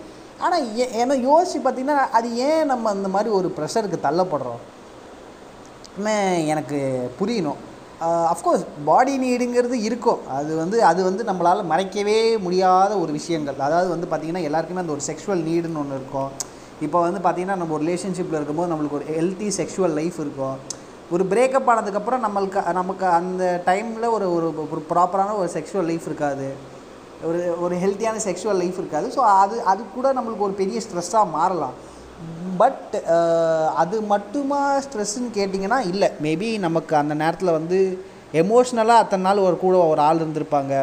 ஆனால் 0.44 0.64
ஏ 0.78 0.86
ஏன்னா 1.02 1.14
யோசிச்சு 1.28 1.58
பார்த்தீங்கன்னா 1.66 1.98
அது 2.18 2.28
ஏன் 2.48 2.66
நம்ம 2.72 2.90
அந்த 2.96 3.08
மாதிரி 3.08 3.30
ஒரு 3.38 3.50
ப்ரெஷருக்கு 3.58 3.98
தள்ளப்படுறோம்? 4.08 4.62
எனக்கு 6.52 6.78
புரியணும். 7.20 7.60
அஃப்கோர்ஸ் 8.04 8.64
பாடி 8.84 9.12
நீடுங்கிறது 9.18 9.76
இருக்கும். 9.88 10.20
அது 10.38 10.56
வந்து 10.56 10.84
அது 10.84 11.00
வந்து 11.02 11.22
நம்மளால் 11.24 11.68
மறைக்கவே 11.72 12.18
முடியாத 12.46 12.92
ஒரு 12.98 13.12
விஷயங்கள். 13.12 13.58
அதாவது 13.60 13.88
வந்து 13.94 14.08
பார்த்திங்கன்னா 14.10 14.46
எல்லாருக்குமே 14.48 14.82
அந்த 14.84 14.92
ஒரு 14.92 15.04
செக்ஷுவல் 15.10 15.44
நீடுன்னு 15.48 15.80
ஒன்று 15.82 15.98
இருக்கும். 16.00 16.30
இப்போ 16.86 16.98
வந்து 17.00 17.20
பார்த்திங்கன்னா 17.20 17.58
நம்ம 17.60 17.74
ஒரு 17.76 17.84
ரிலேஷன்ஷிப்பில் 17.86 18.38
இருக்கும்போது 18.38 18.70
நம்மளுக்கு 18.72 18.98
ஒரு 19.00 19.06
ஹெல்த்தி 19.16 19.48
செக்ஷுவல் 19.60 19.96
லைஃப் 20.00 20.18
இருக்கும். 20.24 20.56
ஒரு 21.14 21.24
பிரேக்கப் 21.32 21.70
ஆனதுக்கப்புறம் 21.72 22.24
நம்மளுக்கு 22.26 22.72
நமக்கு 22.72 23.06
அந்த 23.18 23.62
டைமில் 23.66 24.06
ஒரு 24.16 24.26
ஒரு 24.36 24.48
ஒரு 24.74 24.82
ப்ராப்பரான 24.92 25.36
ஒரு 25.42 25.50
செக்ஷுவல் 25.56 25.88
லைஃப் 25.90 26.06
இருக்காது. 26.06 26.48
ஒரு 27.28 27.40
ஒரு 27.64 27.74
ஹெல்த்தியான 27.84 28.20
செக்ஷுவல் 28.28 28.60
லைஃப் 28.62 28.78
இருக்காது. 28.82 29.06
ஸோ 29.16 29.20
அது 29.42 29.62
அது 29.72 29.82
கூட 29.94 30.12
நம்மளுக்கு 30.12 30.46
ஒரு 30.48 30.52
பெரிய 30.52 30.80
ஸ்ட்ரெஸ்ஸாக 30.86 31.26
மாறலாம். 31.30 31.76
பட் 32.60 32.94
uh, 33.16 33.66
அது 33.82 33.96
மட்டுமா 34.12 34.60
ஸ்ட்ரெஸ்ஸுன்னு 34.84 35.30
கேட்டிங்கன்னா 35.38 35.78
இல்லை. 35.92 36.08
மேபி 36.26 36.48
நமக்கு 36.66 36.92
அந்த 37.00 37.14
நேரத்தில் 37.22 37.56
வந்து 37.58 37.78
எமோஷ்னலாக 38.42 39.02
அத்தனை 39.02 39.24
நாள் 39.26 39.46
ஒரு 39.48 39.56
கூட 39.64 39.76
ஒரு 39.92 40.00
ஆள் 40.08 40.22
இருந்திருப்பாங்க. 40.22 40.74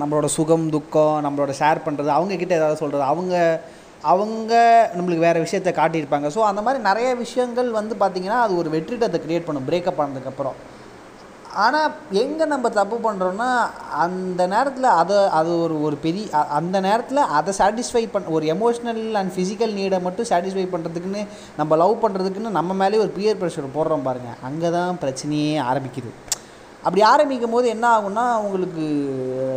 நம்மளோட 0.00 0.26
சுகம் 0.36 0.66
துக்கம் 0.74 1.16
நம்மளோட 1.26 1.52
ஷேர் 1.60 1.84
பண்ணுறது 1.86 2.10
அவங்கக்கிட்ட 2.16 2.58
ஏதாவது 2.60 2.80
சொல்கிறது 2.82 3.04
அவங்க 3.12 3.34
அவங்க 4.12 4.52
நம்மளுக்கு 4.96 5.26
வேறு 5.28 5.44
விஷயத்த 5.46 5.70
காட்டியிருப்பாங்க. 5.78 6.28
ஸோ 6.36 6.42
அந்த 6.50 6.60
மாதிரி 6.66 6.82
நிறைய 6.90 7.08
விஷயங்கள் 7.24 7.70
வந்து 7.78 7.94
பார்த்திங்கன்னா 8.02 8.40
அது 8.46 8.54
ஒரு 8.62 8.70
வெற்றிடத்தை 8.76 9.20
க்ரியேட் 9.24 9.48
பண்ணும் 9.48 9.68
பிரேக்கப் 9.70 10.02
ஆனதுக்கப்புறம் 10.04 10.58
ஆனால் 11.62 11.92
எங்கே 12.22 12.44
நம்ம 12.44 12.68
தப்பு 12.70 12.96
பண்ணுறோன்னா 13.04 13.48
அந்த 13.98 14.46
நேரத்தில் 14.46 14.88
அதை 15.00 15.16
அது 15.30 15.50
ஒரு 15.62 15.76
ஒரு 15.82 15.96
பெரிய 15.96 16.24
அந்த 16.58 16.76
நேரத்தில் 16.80 17.22
அதை 17.38 17.52
சாட்டிஸ்ஃபை 17.58 18.04
பண்ண 18.12 18.30
ஒரு 18.30 18.46
எமோஷ்னல் 18.46 19.02
அண்ட் 19.14 19.34
ஃபிசிக்கல் 19.36 19.74
நீடை 19.78 20.00
மட்டும் 20.02 20.28
சாட்டிஸ்ஃபை 20.30 20.66
பண்ணுறதுக்குன்னு 20.74 21.22
நம்ம 21.56 21.76
லவ் 21.76 22.02
பண்ணுறதுக்குன்னு 22.04 22.56
நம்ம 22.58 22.74
மேலே 22.74 22.98
ஒரு 22.98 23.12
பியர் 23.16 23.40
ப்ரெஷர் 23.42 23.74
போடுறோம் 23.76 24.02
பாருங்கள் 24.02 24.40
அங்கே 24.42 24.70
தான் 24.70 24.98
பிரச்சனையே 25.04 25.54
ஆரம்பிக்குது. 25.70 26.12
அப்படி 26.82 27.02
ஆரம்பிக்கும் 27.12 27.50
போது 27.50 27.68
என்ன 27.68 27.86
ஆகும்னா 27.94 28.24
உங்களுக்கு 28.42 28.84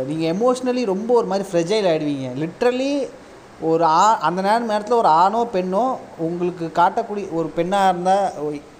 நீங்கள் 0.08 0.30
எமோஷ்னலி 0.34 0.84
ரொம்ப 0.84 1.10
ஒரு 1.14 1.26
மாதிரி 1.26 1.44
ஃப்ரெஜைல் 1.50 1.88
ஆகிடுவீங்க 1.90 2.28
லிட்ரலி 2.42 2.92
ஒரு 3.70 3.84
ஆ 4.00 4.04
அந்த 4.26 4.40
நேரம் 4.46 4.70
நேரத்தில் 4.72 5.00
ஒரு 5.00 5.10
ஆணோ 5.22 5.40
பெண்ணோ 5.54 5.82
உங்களுக்கு 6.26 6.66
காட்டக்கூடிய 6.78 7.24
ஒரு 7.38 7.48
பெண்ணாக 7.56 7.90
இருந்தால் 7.92 8.24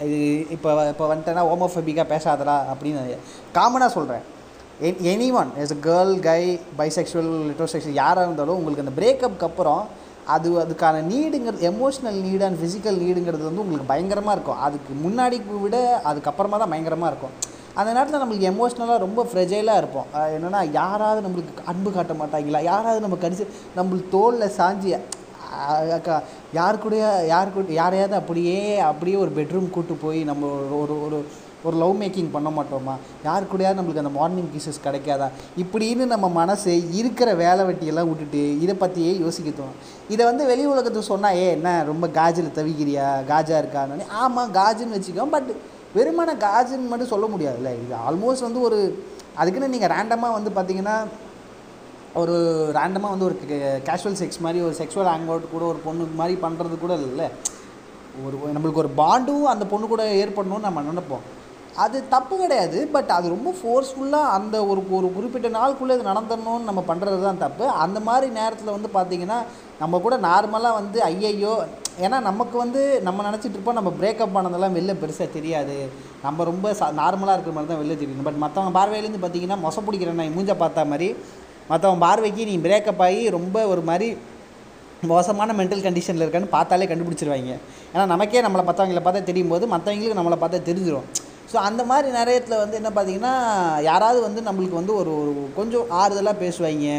இது 0.07 0.19
இப்போ 0.57 0.71
இப்போ 0.93 1.07
வந்துட்டேன்னா 1.11 1.45
ஹோமோஃபெபிக்காக 1.51 2.07
பேசாதடா 2.15 2.57
அப்படின்னு 2.73 3.17
காமனாக 3.59 3.97
சொல்கிறேன் 3.97 4.25
any 5.12 5.29
one 5.41 5.51
as 5.62 5.75
a 5.77 5.79
girl 5.89 6.15
guy 6.29 6.41
bisexual 6.81 7.33
lithosexual 7.51 8.01
யாராக 8.03 8.27
இருந்தாலும் 8.27 8.59
உங்களுக்கு 8.61 8.85
அந்த 8.85 8.95
பிரேக்கப்புக்கு 9.01 9.49
அப்புறம் 9.51 9.83
அது 10.35 10.49
அதுக்கான 10.62 11.03
நீடுங்கிறது 11.12 11.69
எமோஷ்னல் 11.71 12.19
நீடு 12.27 12.43
அண்ட் 12.49 12.61
ஃபிசிக்கல் 12.61 12.99
நீடுங்கிறது 13.05 13.45
வந்து 13.49 13.62
உங்களுக்கு 13.65 13.91
பயங்கரமாக 13.93 14.37
இருக்கும். 14.37 14.61
அதுக்கு 14.67 14.93
முன்னாடி 15.05 15.39
விட 15.65 15.77
அதுக்கப்புறமா 16.11 16.59
தான் 16.62 16.73
பயங்கரமாக 16.75 17.11
இருக்கும். 17.12 17.35
அந்த 17.75 17.91
நேரத்தில் 17.93 18.23
நம்மளுக்கு 18.23 18.50
எமோஷ்னலாக 18.52 18.99
ரொம்ப 19.07 19.21
ஃப்ரெஜைலாக 19.29 19.81
இருப்போம். 19.83 20.09
என்னென்னா 20.37 20.61
யாராவது 20.81 21.21
நம்மளுக்கு 21.26 21.52
அன்பு 21.64 21.93
காட்ட 21.93 22.12
மாட்டாங்களா? 22.12 22.62
யாராவது 22.73 23.05
நம்ம 23.05 23.19
கடிச்சு 23.23 23.47
நம்மளுக்கு 23.76 24.14
தோலில் 24.17 24.55
சாஞ்சி 24.59 24.91
அக்கா 25.97 26.14
யார் 26.59 26.83
கூட 26.83 26.97
யார் 27.26 27.55
கூட 27.55 27.73
யாரையாவது 27.73 28.14
அப்படியே 28.21 28.59
அப்படியே 28.91 29.17
ஒரு 29.17 29.33
பெட்ரூம் 29.38 29.71
கூட்டு 29.71 29.95
போய் 30.05 30.21
நம்ம 30.31 30.47
ஒரு 30.47 30.76
ஒரு 30.79 30.95
ஒரு 31.07 31.19
ஒரு 31.64 31.76
லவ் 31.76 31.97
மேக்கிங் 32.02 32.31
பண்ண 32.33 32.49
மாட்டோமா? 32.55 32.95
யார் 33.25 33.49
கூடயாவது 33.50 33.79
நம்மளுக்கு 33.79 34.02
அந்த 34.02 34.12
மார்னிங் 34.19 34.49
கிசஸ் 34.55 34.81
கிடைக்காதா? 34.87 35.26
இப்படின்னு 35.62 36.05
நம்ம 36.12 36.29
மனசு 36.29 36.73
இருக்கிற 37.00 37.35
வேலை 37.43 37.64
வெட்டியெல்லாம் 37.69 38.09
விட்டுட்டு 38.09 38.43
இதை 38.64 38.75
பற்றியே 38.75 39.12
யோசிக்க 39.19 39.50
தோணும். 39.50 39.79
இதை 40.09 40.23
வந்து 40.31 40.47
வெளி 40.47 40.64
உலகத்துக்கு 40.73 41.11
சொன்னால் 41.12 41.37
ஏ 41.43 41.45
என்ன 41.59 41.75
ரொம்ப 41.91 42.09
காஜில் 42.09 42.57
தவிக்கிறியா? 42.59 43.07
காஜா 43.31 43.59
இருக்கான்னு. 43.62 44.09
ஆமாம் 44.25 44.55
காஜுன்னு 44.55 44.97
வச்சுக்கோ 44.97 45.26
பட் 45.37 45.52
வெறுமான 45.97 46.31
காஜுன்னு 46.45 46.91
மட்டும் 46.93 47.13
சொல்ல 47.15 47.27
முடியாதுல்ல. 47.33 47.73
இது 47.83 47.95
ஆல்மோஸ்ட் 48.09 48.47
வந்து 48.49 48.63
ஒரு 48.69 48.79
அதுக்குன்னு 49.41 49.75
நீங்கள் 49.75 49.93
ரேண்டமாக 49.97 50.37
வந்து 50.39 50.53
பார்த்தீங்கன்னா 50.57 50.97
ஒரு 52.21 52.37
ரேண்டமாக 52.79 53.13
வந்து 53.15 53.29
ஒரு 53.29 53.37
கேஷுவல் 53.89 54.19
செக்ஸ் 54.21 54.43
மாதிரி 54.47 54.59
ஒரு 54.69 54.75
செக்ஷுவல் 54.81 55.11
ஹேங் 55.13 55.29
அவுட் 55.31 55.53
கூட 55.53 55.65
ஒரு 55.73 55.79
பொண்ணு 55.85 56.09
மாதிரி 56.23 56.35
பண்ணுறது 56.47 56.75
கூட 56.83 56.95
இல்லை. 57.11 57.29
ஒரு 58.25 58.37
நம்மளுக்கு 58.55 58.83
ஒரு 58.83 58.91
பாண்டும் 59.03 59.47
அந்த 59.53 59.65
பொண்ணு 59.71 59.87
கூட 59.93 60.05
ஏற்படணும்னு 60.23 60.67
நம்ம 60.69 60.83
நினைப்போம். 60.89 61.25
அது 61.83 61.99
தப்பு 62.15 62.35
கிடையாது 62.41 62.79
பட் 62.95 63.11
அது 63.17 63.27
ரொம்ப 63.35 63.51
ஃபோர்ஸ்ஃபுல்லாக 63.59 64.33
அந்த 64.39 64.57
ஒரு 64.71 64.81
ஒரு 64.97 65.09
குறிப்பிட்ட 65.15 65.49
நாளுக்குள்ளே 65.59 65.95
இது 65.97 66.11
நடந்துடணும்னு 66.11 66.69
நம்ம 66.71 66.81
பண்ணுறது 66.91 67.21
தான் 67.27 67.41
தப்பு. 67.45 67.65
அந்த 67.85 67.99
மாதிரி 68.09 68.27
நேரத்தில் 68.41 68.75
வந்து 68.77 68.91
பார்த்திங்கன்னா 68.97 69.39
நம்ம 69.83 70.01
கூட 70.07 70.17
நார்மலாக 70.29 70.79
வந்து 70.81 71.01
ஐயையோ 71.11 71.55
ஏன்னா 72.05 72.19
நமக்கு 72.27 72.57
வந்து 72.63 72.81
நம்ம 73.07 73.23
நினச்சிட்டு 73.29 73.57
இருப்போம் 73.57 73.79
நம்ம 73.79 73.91
பிரேக்கப் 74.01 74.37
ஆனதெல்லாம் 74.41 74.77
வெளில 74.77 74.93
பெருசாக 75.01 75.29
தெரியாது. 75.37 75.77
நம்ம 76.27 76.45
ரொம்ப 76.51 76.67
சா 76.79 76.87
நார்மலாக 77.01 77.35
இருக்கிற 77.37 77.55
மாதிரி 77.57 77.71
தான் 77.71 77.81
வெளில 77.83 77.97
தெரியும். 78.03 78.23
பட் 78.29 78.39
மற்றவங்க 78.45 78.73
பார்வையிலேருந்து 78.79 79.23
பார்த்தீங்கன்னா 79.25 79.59
மொச 79.65 79.83
பிடிக்கிற 79.87 80.13
நான் 80.21 80.37
மூஞ்ச 80.37 80.55
பார்த்தா 80.63 80.85
மாதிரி 80.93 81.09
மற்றவங்க 81.71 82.01
பார்வைக்கு 82.07 82.47
நீ 82.51 82.55
பிரேக்கப் 82.67 83.03
ஆகி 83.07 83.21
ரொம்ப 83.37 83.67
ஒரு 83.73 83.83
மாதிரி 83.91 84.09
மோசமான 85.11 85.55
மென்டல் 85.59 85.85
கண்டிஷனில் 85.87 86.25
இருக்கான்னு 86.25 86.55
பார்த்தாலே 86.55 86.89
கண்டுபிடிச்சிருவாங்க. 86.93 87.53
ஏன்னா 87.93 88.05
நமக்கே 88.13 88.43
நம்மளை 88.47 88.65
மற்றவங்கள 88.69 89.03
பார்த்தா 89.07 89.23
தெரியும் 89.31 89.53
போது 89.53 89.67
மற்றவங்களுக்கு 89.75 90.19
நம்மளை 90.21 90.39
பார்த்தா 90.43 90.61
தெரிஞ்சிடும் 90.71 91.09
ஸோ 91.53 91.59
அந்த 91.69 91.83
மாதிரி 91.91 92.09
நேரத்தில் 92.17 92.61
வந்து 92.63 92.77
என்ன 92.81 92.91
பார்த்தீங்கன்னா 92.97 93.33
யாராவது 93.89 94.21
வந்து 94.27 94.41
நம்மளுக்கு 94.49 94.81
வந்து 94.81 94.95
ஒரு 95.01 95.11
ஒரு 95.23 95.33
கொஞ்சம் 95.59 95.91
ஆறுதலாக 96.03 96.37
பேசுவாங்க. 96.45 96.95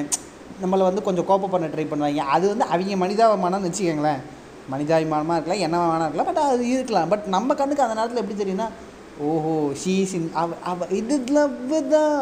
நம்மளை 0.64 0.84
வந்து 0.90 1.02
கொஞ்சம் 1.06 1.28
கோப்பம் 1.30 1.54
பண்ண 1.54 1.68
ட்ரை 1.74 1.86
பண்ணுவாங்க. 1.92 2.24
அது 2.36 2.46
வந்து 2.52 2.66
அவங்க 2.74 2.98
மனிதாபமானன்னு 3.04 3.70
வச்சுக்கோங்களேன். 3.70 4.22
மனிதாபிமானமாக 4.72 5.38
இருக்கலாம் 5.38 5.64
என்ன 5.68 5.78
வேணா 5.92 6.08
இருக்கலாம் 6.08 6.30
பட் 6.32 6.42
அது 6.50 6.66
இருக்கலாம். 6.76 7.10
பட் 7.14 7.26
நம்ம 7.36 7.56
கண்ணுக்கு 7.62 7.86
அந்த 7.86 7.96
நேரத்தில் 8.00 8.24
எப்படி 8.24 8.40
தெரியும்னா 8.42 8.68
ஓஹோ 9.30 9.56
ஷீஸ் 9.82 10.14
இன் 10.18 10.30
அவ 10.42 10.56
அவ 10.70 10.86
இது 11.00 11.16
லவ் 11.38 11.74
தான் 11.96 12.14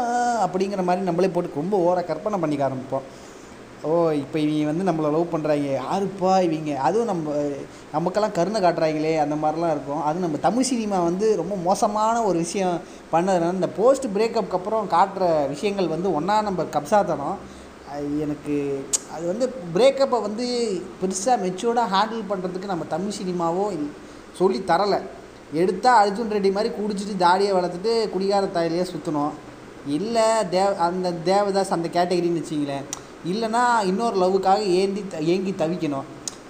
அப்படிங்கிற 0.45 0.81
மாதிரி 0.87 1.05
நம்மளே 1.09 1.29
போட்டு 1.35 1.59
ரொம்ப 1.59 1.75
ஓர 1.87 1.99
கற்பனை 2.09 2.37
பண்ணிக்க 2.43 2.67
ஆரம்பிப்போம். 2.67 3.05
ஓ 3.89 3.91
இப்போ 4.23 4.37
இவங்க 4.39 4.65
வந்து 4.71 4.87
நம்மளை 4.87 5.09
லவ் 5.13 5.31
பண்ணுறாங்க 5.33 5.69
யாருப்பா 5.77 6.33
இவங்க? 6.47 6.71
அதுவும் 6.87 7.09
நம்ம 7.11 7.35
நமக்கெல்லாம் 7.93 8.35
கருணை 8.35 8.59
காட்டுறாங்களே 8.65 9.13
அந்த 9.23 9.35
மாதிரிலாம் 9.43 9.73
இருக்கும். 9.75 10.03
அது 10.07 10.25
நம்ம 10.25 10.39
தமிழ் 10.47 10.67
சினிமா 10.71 10.97
வந்து 11.07 11.29
ரொம்ப 11.41 11.55
மோசமான 11.69 12.17
ஒரு 12.29 12.37
விஷயம் 12.45 12.75
பண்ணதுனால 13.13 13.57
இந்த 13.59 13.71
போஸ்ட் 13.79 14.07
பிரேக்கப்புக்கு 14.17 14.59
அப்புறம் 14.59 14.91
காட்டுற 14.95 15.23
விஷயங்கள் 15.53 15.93
வந்து 15.95 16.11
ஒன்றா 16.19 16.35
நம்ம 16.49 16.65
கப்சாத்தனம். 16.77 17.35
அது 17.91 18.19
எனக்கு 18.19 18.55
அது 19.13 19.27
வந்து 19.27 19.45
பிரேக்கப்பை 19.75 20.21
வந்து 20.21 20.45
பெருசாக 21.01 21.41
மெச்சூர்டாக 21.43 21.93
ஹேண்டில் 21.93 22.29
பண்ணுறதுக்கு 22.29 22.65
நம்ம 22.65 22.85
தமிழ் 22.85 23.17
சினிமாவோ 23.21 23.65
சொல்லி 24.37 24.63
தரலை. 24.67 24.99
எடுத்தால் 25.53 26.01
அர்ஜுன் 26.01 26.33
ரெட்டி 26.33 26.51
மாதிரி 26.51 26.73
குடிச்சிட்டு 26.73 27.17
தாடியை 27.17 27.53
வளர்த்துட்டு 27.53 28.09
குடிகார 28.09 28.45
தாயிலேயே 28.45 28.85
சுற்றணும் 28.91 29.31
இல்லை 29.87 30.49
தேவ 30.49 30.75
அந்த 30.75 31.11
தேவதாஸ் 31.25 31.69
அந்த 31.69 31.89
கேட்டகரின்னு 31.93 32.41
வச்சிங்களேன் 32.41 32.85
இல்லைன்னா 33.25 33.79
இன்னொரு 33.85 34.17
லவ்வுக்காக 34.17 34.57
ஏந்தி 34.57 35.07
த- 35.07 35.19
ஏங்கி 35.19 35.51
தவிக்கணும். 35.51 36.07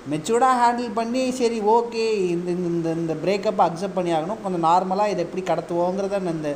மெச்சூர்டாக 0.09 0.61
ஹேண்டில் 0.61 0.91
பண்ணி 0.93 1.31
சரி 1.31 1.59
ஓகே 1.59 2.05
இந்த 2.13 2.51
இந்த 2.51 2.91
இந்த 2.91 3.13
பிரேக்கப்பை 3.13 3.63
அக்செப்ட் 3.67 3.95
பண்ணி 3.95 4.11
ஆகணும். 4.13 4.41
கொஞ்சம் 4.43 4.63
நார்மலாக 4.63 5.09
இதை 5.09 5.25
எப்படி 5.25 5.43
கடத்துவோங்கிறத 5.43 6.31
இந்த 6.31 6.55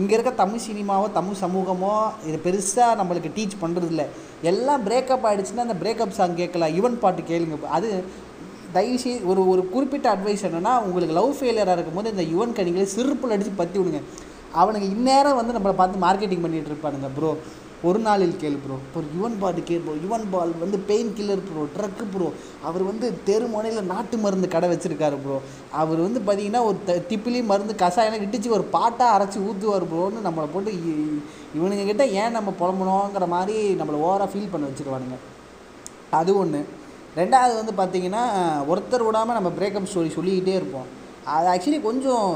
இங்கே 0.00 0.14
இருக்க 0.16 0.32
தமிழ் 0.40 0.62
சினிமாவோ 0.66 1.06
தமிழ் 1.18 1.40
சமூகமோ 1.42 1.92
இதை 2.28 2.38
பெருசாக 2.46 2.96
நம்மளுக்கு 3.00 3.30
டீச் 3.36 3.54
பண்ணுறதில்ல 3.62 4.02
எல்லாம் 4.50 4.82
பிரேக்கப் 4.86 5.26
ஆகிடுச்சுன்னா 5.28 5.66
அந்த 5.66 5.76
பிரேக்கப் 5.82 6.16
சாங் 6.18 6.40
கேட்கலாம். 6.40 6.74
யுவன் 6.78 6.98
பாட்டு 7.02 7.22
கேளுங்க. 7.30 7.56
அது 7.76 7.90
தயவுசெய்து 8.76 9.28
ஒரு 9.32 9.42
ஒரு 9.52 9.62
குறிப்பிட்ட 9.74 10.06
அட்வைஸ் 10.14 10.46
என்னென்னா 10.48 10.72
உங்களுக்கு 10.86 11.16
லவ் 11.18 11.36
ஃபெயிலியராக 11.38 11.76
இருக்கும்போது 11.78 12.12
இந்த 12.14 12.24
யுவன் 12.32 12.56
கணிகளை 12.58 12.86
சிறுப்பில் 12.96 13.34
அடித்து 13.36 13.52
பற்றி 13.60 13.78
விடுங்க. 13.80 14.00
அவனுங்க 14.60 14.86
இந்நேரம் 14.96 15.38
வந்து 15.40 15.56
நம்மளை 15.56 15.76
பார்த்து 15.80 16.04
மார்க்கெட்டிங் 16.06 16.44
பண்ணிகிட்டு 16.44 16.72
இருப்பானுங்க 16.72 17.08
ப்ரோ 17.16 17.30
ஒரு 17.82 17.98
நாளில் 17.98 18.36
கேள் 18.36 18.56
ப்ரோ 18.56 18.76
இப்போ 18.78 18.98
ஒரு 18.98 19.08
யுவன் 19.14 19.38
பாட்டு 19.38 19.62
கேள் 19.62 19.80
ப்ரோ 19.80 19.94
யுவன் 20.02 20.26
பால் 20.26 20.52
வந்து 20.58 20.78
pain 20.80 21.12
killer 21.12 21.42
bro 21.44 21.62
drug 21.74 22.04
bro 22.06 22.28
அவர் 22.62 22.82
வந்து 22.82 23.06
தெரு 23.24 23.46
முனையில் 23.46 23.84
நாட்டு 23.84 24.16
மருந்து 24.16 24.48
கடை 24.48 24.68
வச்சுருக்காரு 24.68 25.16
ப்ரோ 25.16 25.36
அவர் 25.72 26.00
வந்து 26.00 26.20
பார்த்தீங்கன்னா 26.20 26.62
ஒரு 26.64 26.78
த 26.84 26.96
திப்பிலி 27.10 27.44
மருந்து 27.44 27.74
கஷாயம் 27.74 28.18
இடித்து 28.18 28.50
ஒரு 28.50 28.64
பாட்டாக 28.70 29.14
அரைச்சி 29.16 29.38
ஊற்றுவார் 29.46 29.84
ப்ரோன்னு 29.84 30.26
நம்மளை 30.26 30.46
போட்டு 30.46 30.70
இ- 30.84 31.20
இவனுங்க 31.54 31.84
கிட்டே 31.84 32.12
ஏன் 32.14 32.32
நம்ம 32.32 32.54
புலம்பணுங்கிற 32.60 33.26
மாதிரி 33.28 33.74
நம்மளை 33.74 33.98
ஓவராக 34.00 34.30
ஃபீல் 34.32 34.52
பண்ண 34.52 34.66
வச்சுருவானுங்க. 34.66 35.18
அது 36.12 36.36
ஒன்று 36.36 36.60
ரெண்டாவது 37.16 37.54
வந்து 37.56 37.72
பார்த்தீங்கன்னா 37.76 38.22
ஒருத்தர் 38.68 39.04
விடாமல் 39.04 39.34
நம்ம 39.34 39.52
பிரேக்கப் 39.58 39.90
ஸ்டோரி 39.90 40.10
சொல்லிக்கிட்டே 40.10 40.54
இருப்போம். 40.54 40.88
அது 41.34 41.46
ஆக்சுவலி 41.52 41.78
கொஞ்சம் 41.86 42.26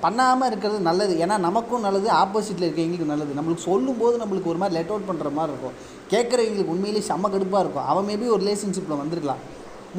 பண்ணாமல் 0.00 0.48
இருக்கிறது 0.50 0.80
நல்லது. 0.88 1.14
ஏன்னா 1.24 1.36
நமக்கும் 1.46 1.84
நல்லது 1.86 2.08
ஆப்போசிட்டில் 2.22 2.66
இருக்கவங்களுக்கு 2.68 3.12
நல்லது. 3.12 3.36
நம்மளுக்கு 3.38 3.68
சொல்லும்போது 3.70 4.14
நம்மளுக்கு 4.22 4.50
ஒரு 4.52 4.60
மாதிரி 4.62 4.76
லெட் 4.78 4.92
அவுட் 4.92 5.08
பண்ணுற 5.10 5.30
மாதிரி 5.38 5.52
இருக்கும். 5.54 5.76
கேட்குறவங்களுக்கு 6.12 6.74
உண்மையிலேயே 6.74 7.04
செம்ம 7.08 7.30
கடுப்பாக 7.34 7.64
இருக்கும். 7.64 7.88
அவன் 7.92 8.08
மேபி 8.10 8.32
ஒரு 8.34 8.42
ரிலேஷன்ஷிப்பில் 8.44 9.02
வந்திருக்கலாம். 9.02 9.42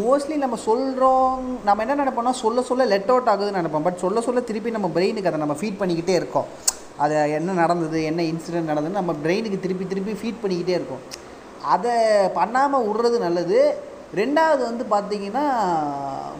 மோஸ்ட்லி 0.02 0.36
நம்ம 0.44 0.56
சொல்கிறோம் 0.68 1.42
நம்ம 1.64 1.84
என்ன 1.86 1.96
நினைப்போம்னா 2.04 2.32
சொல்ல 2.44 2.62
சொல்ல 2.70 2.86
லெட் 2.94 3.12
அவுட் 3.14 3.30
ஆகுதுன்னு 3.34 3.62
நினைப்போம். 3.62 3.86
பட் 3.88 4.02
சொல்ல 4.04 4.22
சொல்ல 4.22 4.42
திருப்பி 4.42 4.70
நம்ம 4.78 4.90
பிரெயினுக்கு 4.96 5.32
அதை 5.32 5.42
நம்ம 5.46 5.58
ஃபீட் 5.62 5.82
பண்ணிக்கிட்டே 5.82 6.16
இருக்கோம். 6.22 6.48
அதை 7.04 7.18
என்ன 7.32 7.52
நடந்தது 7.64 8.04
என்ன 8.04 8.22
இன்சிடென்ட் 8.22 8.72
நடந்ததுன்னு 8.72 9.02
நம்ம 9.02 9.16
பிரெயினுக்கு 9.26 9.60
திருப்பி 9.66 9.88
திருப்பி 9.88 10.16
ஃபீட் 10.22 10.42
பண்ணிக்கிட்டே 10.44 10.76
இருக்கோம். 10.80 11.04
அதை 11.74 11.94
பண்ணாமல் 12.40 12.86
விடுறது 12.88 13.20
நல்லது. 13.20 13.60
ரெண்டாவது 14.16 14.88
வந்து 14.90 15.16
பார்த்தீங்கன்னா 15.16 15.50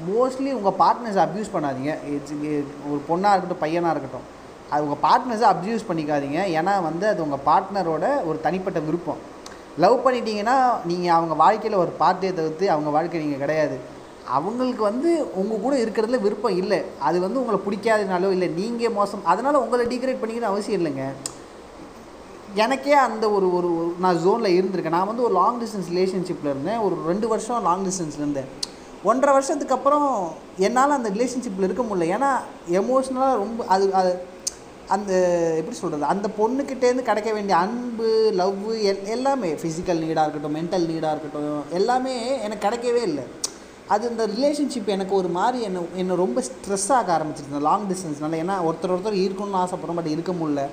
மோஸ்ட்லி 0.10 0.54
உங்கள் 0.54 0.88
பார்ட்னர்ஸை 0.88 1.18
அப்யூஸ் 1.18 1.52
பண்ணாதீங்க. 1.54 1.98
It's- 2.10 2.64
ஒரு 2.90 3.02
பொண்ணாக 3.10 3.30
இருக்கட்டும் 3.30 3.58
பையனாக 3.60 4.00
இருக்கட்டும். 4.00 4.42
அது 4.70 4.90
உங்கள் 4.90 5.12
பார்ட்னர்ஸை 5.12 5.56
அப்யூஸ் 5.56 5.92
பண்ணிக்காதீங்க. 5.92 6.60
ஏன்னா 6.60 6.84
வந்து 6.84 7.08
அது 7.08 7.30
உங்கள் 7.30 7.40
பார்ட்னரோட 7.46 8.26
ஒரு 8.26 8.40
தனிப்பட்ட 8.42 8.80
விருப்பம். 8.80 9.18
லவ் 9.78 10.08
பண்ணிட்டீங்கன்னா 10.08 10.72
நீங்கள் 10.86 11.12
அவங்க 11.12 11.34
வாழ்க்கையில் 11.34 11.80
ஒரு 11.80 11.92
பார்ட்டியை 11.92 12.36
தவிர்த்து 12.36 12.72
அவங்க 12.72 12.90
வாழ்க்கை 12.90 13.20
நீங்கள் 13.20 13.40
கிடையாது. 13.40 13.78
அவங்களுக்கு 14.28 14.84
வந்து 14.84 15.36
உங்கள் 15.36 15.60
கூட 15.60 15.76
இருக்கிறதுல 15.76 16.22
விருப்பம் 16.22 16.58
இல்லை. 16.58 16.84
அது 17.00 17.20
வந்து 17.20 17.46
உங்களை 17.46 17.60
பிடிக்காதனாலோ 17.70 18.32
இல்லை 18.32 18.48
நீங்கள் 18.48 18.92
மோசம் 18.92 19.26
அதனால் 19.26 19.56
உங்களை 19.56 19.86
டீக்ரேட் 19.86 20.18
பண்ணிக்கணும் 20.24 20.52
அவசியம் 20.52 20.86
இல்லைங்க. 20.86 21.04
எனக்கே 22.54 22.94
அந்த 22.94 23.30
ஒரு 23.30 23.56
ஒரு 23.56 23.96
நான் 24.00 24.18
ஜோனில் 24.18 24.62
இருந்திருக்கேன். 24.62 24.90
நான் 24.90 25.08
வந்து 25.08 25.24
ஒரு 25.24 25.34
லாங் 25.34 25.62
டிஸ்டன்ஸ் 25.62 25.94
ரிலேஷன்ஷிப்பில் 25.94 26.52
இருந்தேன். 26.54 26.78
ஒரு 26.78 26.96
ரெண்டு 27.06 27.28
வருஷம் 27.28 27.62
லாங் 27.62 27.86
டிஸ்டன்ஸில் 27.86 28.22
இருந்தேன். 28.24 28.46
ஒன்றரை 29.04 29.34
வருஷத்துக்கு 29.34 29.76
அப்புறம் 29.76 30.32
என்னால் 30.58 30.92
அந்த 30.92 31.10
ரிலேஷன்ஷிப்பில் 31.10 31.64
இருக்க 31.64 31.84
முடியல. 31.84 32.16
ஏன்னா 32.16 32.30
எமோஷ்னலாக 32.72 33.36
ரொம்ப 33.36 33.66
அது 33.68 33.94
அது 33.94 34.32
அந்த 34.88 35.14
எப்படி 35.58 35.76
சொல்கிறது 35.76 36.10
அந்த 36.10 36.30
பொண்ணுக்கிட்டேருந்து 36.38 37.02
கிடைக்க 37.02 37.34
வேண்டிய 37.34 37.58
அன்பு 37.58 38.30
லவ் 38.34 38.72
எல் 38.72 39.04
எல்லாமே 39.04 39.54
ஃபிசிக்கல் 39.54 40.02
நீடாக 40.04 40.28
இருக்கட்டும் 40.28 40.56
மென்டல் 40.56 40.86
நீடாக 40.86 41.14
இருக்கட்டும் 41.16 41.64
எல்லாமே 41.70 42.42
எனக்கு 42.42 42.68
கிடைக்கவே 42.68 43.02
இல்லை. 43.02 43.24
அது 43.88 44.10
இந்த 44.10 44.28
ரிலேஷன்ஷிப் 44.28 44.86
எனக்கு 44.86 45.16
ஒரு 45.16 45.28
மாதிரி 45.28 45.64
என்னை 45.64 45.82
என்னை 45.96 46.16
ரொம்ப 46.16 46.42
ஸ்ட்ரெஸ் 46.42 46.92
ஆக 46.92 47.22
ஆரம்பிச்சிருந்தேன் 47.22 47.62
லாங் 47.62 47.88
டிஸ்டன்ஸ்னால 47.90 48.34
ஏன்னா 48.34 48.56
ஒருத்தர் 48.70 48.94
ஒருத்தர் 48.96 49.22
இருக்கணும்னு 49.26 49.66
ஆசைப்படுறோம் 49.66 49.96
பட் 49.96 50.08
இருக்க 50.08 50.32
முடியல. 50.32 50.66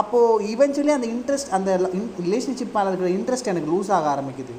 அப்போது 0.00 0.44
ஈவென்ச்சுவலி 0.52 0.92
அந்த 0.96 1.08
இன்ட்ரெஸ்ட் 1.14 1.52
அந்த 1.56 1.70
ரிலேஷன்ஷிப் 2.24 2.74
மேலே 2.76 2.88
இருக்கிற 2.90 3.10
இன்ட்ரெஸ்ட் 3.18 3.50
எனக்கு 3.52 3.70
லூஸ் 3.74 3.90
ஆக 3.96 4.06
ஆரம்பிக்குது. 4.14 4.54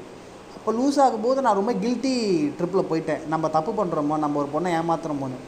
அப்போ 0.56 0.70
லூஸ் 0.78 0.98
ஆகும்போது 1.04 1.44
நான் 1.46 1.58
ரொம்ப 1.60 1.72
கில்ட்டி 1.84 2.14
ட்ரிப்பில் 2.58 2.88
போயிட்டேன். 2.90 3.22
நம்ம 3.32 3.48
தப்பு 3.56 3.72
பண்ணுறோமோ 3.80 4.16
நம்ம 4.24 4.38
ஒரு 4.42 4.50
பொண்ணை 4.54 4.72
ஏமாத்துறோமோன்னு. 4.80 5.38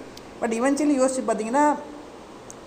பட் 0.43 0.55
இவென்ச்சுவலி 0.59 0.95
யோசிச்சு 1.01 1.25
பார்த்தீங்கன்னா 1.31 1.65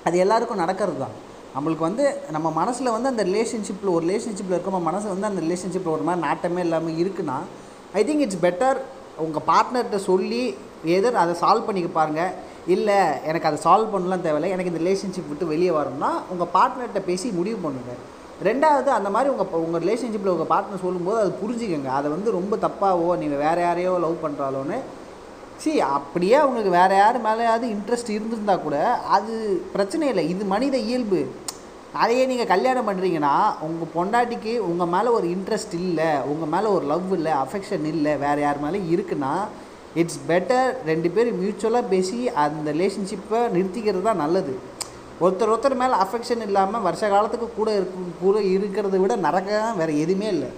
அது 0.08 0.18
எல்லாருக்கும் 0.26 0.62
நடக்கிறது 0.64 1.00
தான். 1.06 1.16
நம்மளுக்கு 1.56 1.88
வந்து 1.88 2.06
நம்ம 2.36 2.48
மனசில் 2.62 2.94
வந்து 2.96 3.12
அந்த 3.12 3.24
ரிலேஷன்ஷிப்பில் 3.30 3.94
ஒரு 3.96 4.04
ரிலேஷன்ஷிப்பில் 4.08 4.56
இருக்கோம் 4.56 4.88
மனசு 4.90 5.08
வந்து 5.14 5.30
அந்த 5.32 5.42
ரிலேஷன்ஷிப்பில் 5.46 5.96
ஒரு 5.98 6.06
மாதிரி 6.08 6.24
நாட்டமே 6.28 6.64
இல்லாமல் 6.68 7.00
இருக்குன்னா 7.04 7.38
ஐ 8.00 8.02
திங்க் 8.08 8.24
இட்ஸ் 8.26 8.44
பெட்டர் 8.46 8.80
உங்கள் 9.26 9.46
பார்ட்னர்கிட்ட 9.52 10.00
சொல்லி 10.12 10.44
எதர் 10.96 11.22
அதை 11.24 11.34
சால்வ் 11.44 11.68
பண்ணிக்க 11.68 11.92
பாருங்கள் 12.00 12.34
இல்லை 12.76 13.00
எனக்கு 13.30 13.48
அதை 13.50 13.58
சால்வ் 13.66 13.94
பண்ணலாம் 13.94 14.26
தேவையில்லை. 14.26 14.52
எனக்கு 14.56 14.72
இந்த 14.72 14.82
ரிலேஷன்ஷிப் 14.84 15.32
விட்டு 15.32 15.52
வெளியே 15.54 15.72
வரணும்னா 15.78 16.12
உங்கள் 16.34 16.52
பார்ட்னர்கிட்ட 16.58 17.02
பேசி 17.10 17.28
முடிவு 17.40 17.60
பண்ணுங்கள் 17.66 18.04
ரெண்டாவது 18.48 18.90
அந்த 18.98 19.10
மாதிரி 19.16 19.32
உங்கள் 19.34 19.64
உங்கள் 19.66 19.84
ரிலேஷன்ஷிப்பில் 19.86 20.34
உங்கள் 20.36 20.52
பார்ட்னர் 20.54 20.86
சொல்லும்போது 20.86 21.20
அது 21.24 21.32
புரிஞ்சுக்கோங்க. 21.42 21.92
அதை 22.00 22.08
வந்து 22.16 22.30
ரொம்ப 22.38 22.56
தப்பாவோ 22.66 23.10
நீங்கள் 23.22 23.44
வேறு 23.46 23.62
யாரையோ 23.66 23.94
லவ் 24.06 24.24
பண்ணுறாலோன்னு 24.26 24.80
சி 25.64 25.74
அப்படியே 25.98 26.36
அவங்களுக்கு 26.42 26.72
வேறு 26.80 26.96
யார் 26.98 27.18
மேலேயாவது 27.28 27.66
இன்ட்ரெஸ்ட் 27.76 28.10
இருந்திருந்தா 28.16 28.56
கூட 28.66 28.78
அது 29.18 29.34
பிரச்சனை 29.76 30.06
இல்லை. 30.12 30.24
இது 30.34 30.46
மனித 30.54 30.76
இயல்பு. 30.88 31.22
அதையே 32.04 32.24
நீங்கள் 32.32 32.50
கல்யாணம் 32.52 32.88
பண்ணுறீங்கன்னா 32.90 33.36
உங்கள் 33.68 33.92
பொண்டாட்டிக்கு 33.94 34.54
உங்கள் 34.70 34.92
மேலே 34.96 35.10
ஒரு 35.18 35.28
இன்ட்ரெஸ்ட் 35.36 35.76
இல்லை 35.82 36.10
உங்கள் 36.32 36.52
மேலே 36.54 36.68
ஒரு 36.78 36.86
லவ் 36.92 37.14
இல்லை 37.18 37.34
அஃபெக்ஷன் 37.44 37.86
இல்லை 37.94 38.14
வேறு 38.26 38.42
யார் 38.46 38.64
மேலே 38.66 38.82
இருக்குன்னா 38.96 39.32
இட்ஸ் 40.02 40.20
பெட்டர் 40.30 40.70
ரெண்டு 40.92 41.10
பேரும் 41.16 41.40
மியூச்சுவலாக 41.42 41.92
பேசி 41.94 42.18
அந்த 42.44 42.68
ரிலேஷன்ஷிப்பை 42.78 43.40
நிறுத்திக்கிறது 43.56 44.08
தான் 44.10 44.22
நல்லது. 44.24 44.54
ஒருத்தர் 45.24 45.52
ஒருத்தர் 45.54 45.82
மேலே 45.82 45.96
அஃபெக்ஷன் 46.04 46.46
இல்லாமல் 46.46 46.86
வருஷ 46.88 47.10
காலத்துக்கு 47.14 47.48
கூட 47.60 47.70
இருக்கு 47.80 48.02
கூட 48.24 48.38
இருக்கிறத 48.56 48.98
விட 49.04 49.16
நரகம் 49.26 49.78
வேறு 49.82 49.94
எதுவுமே 50.06 50.28
இல்லை. 50.36 50.50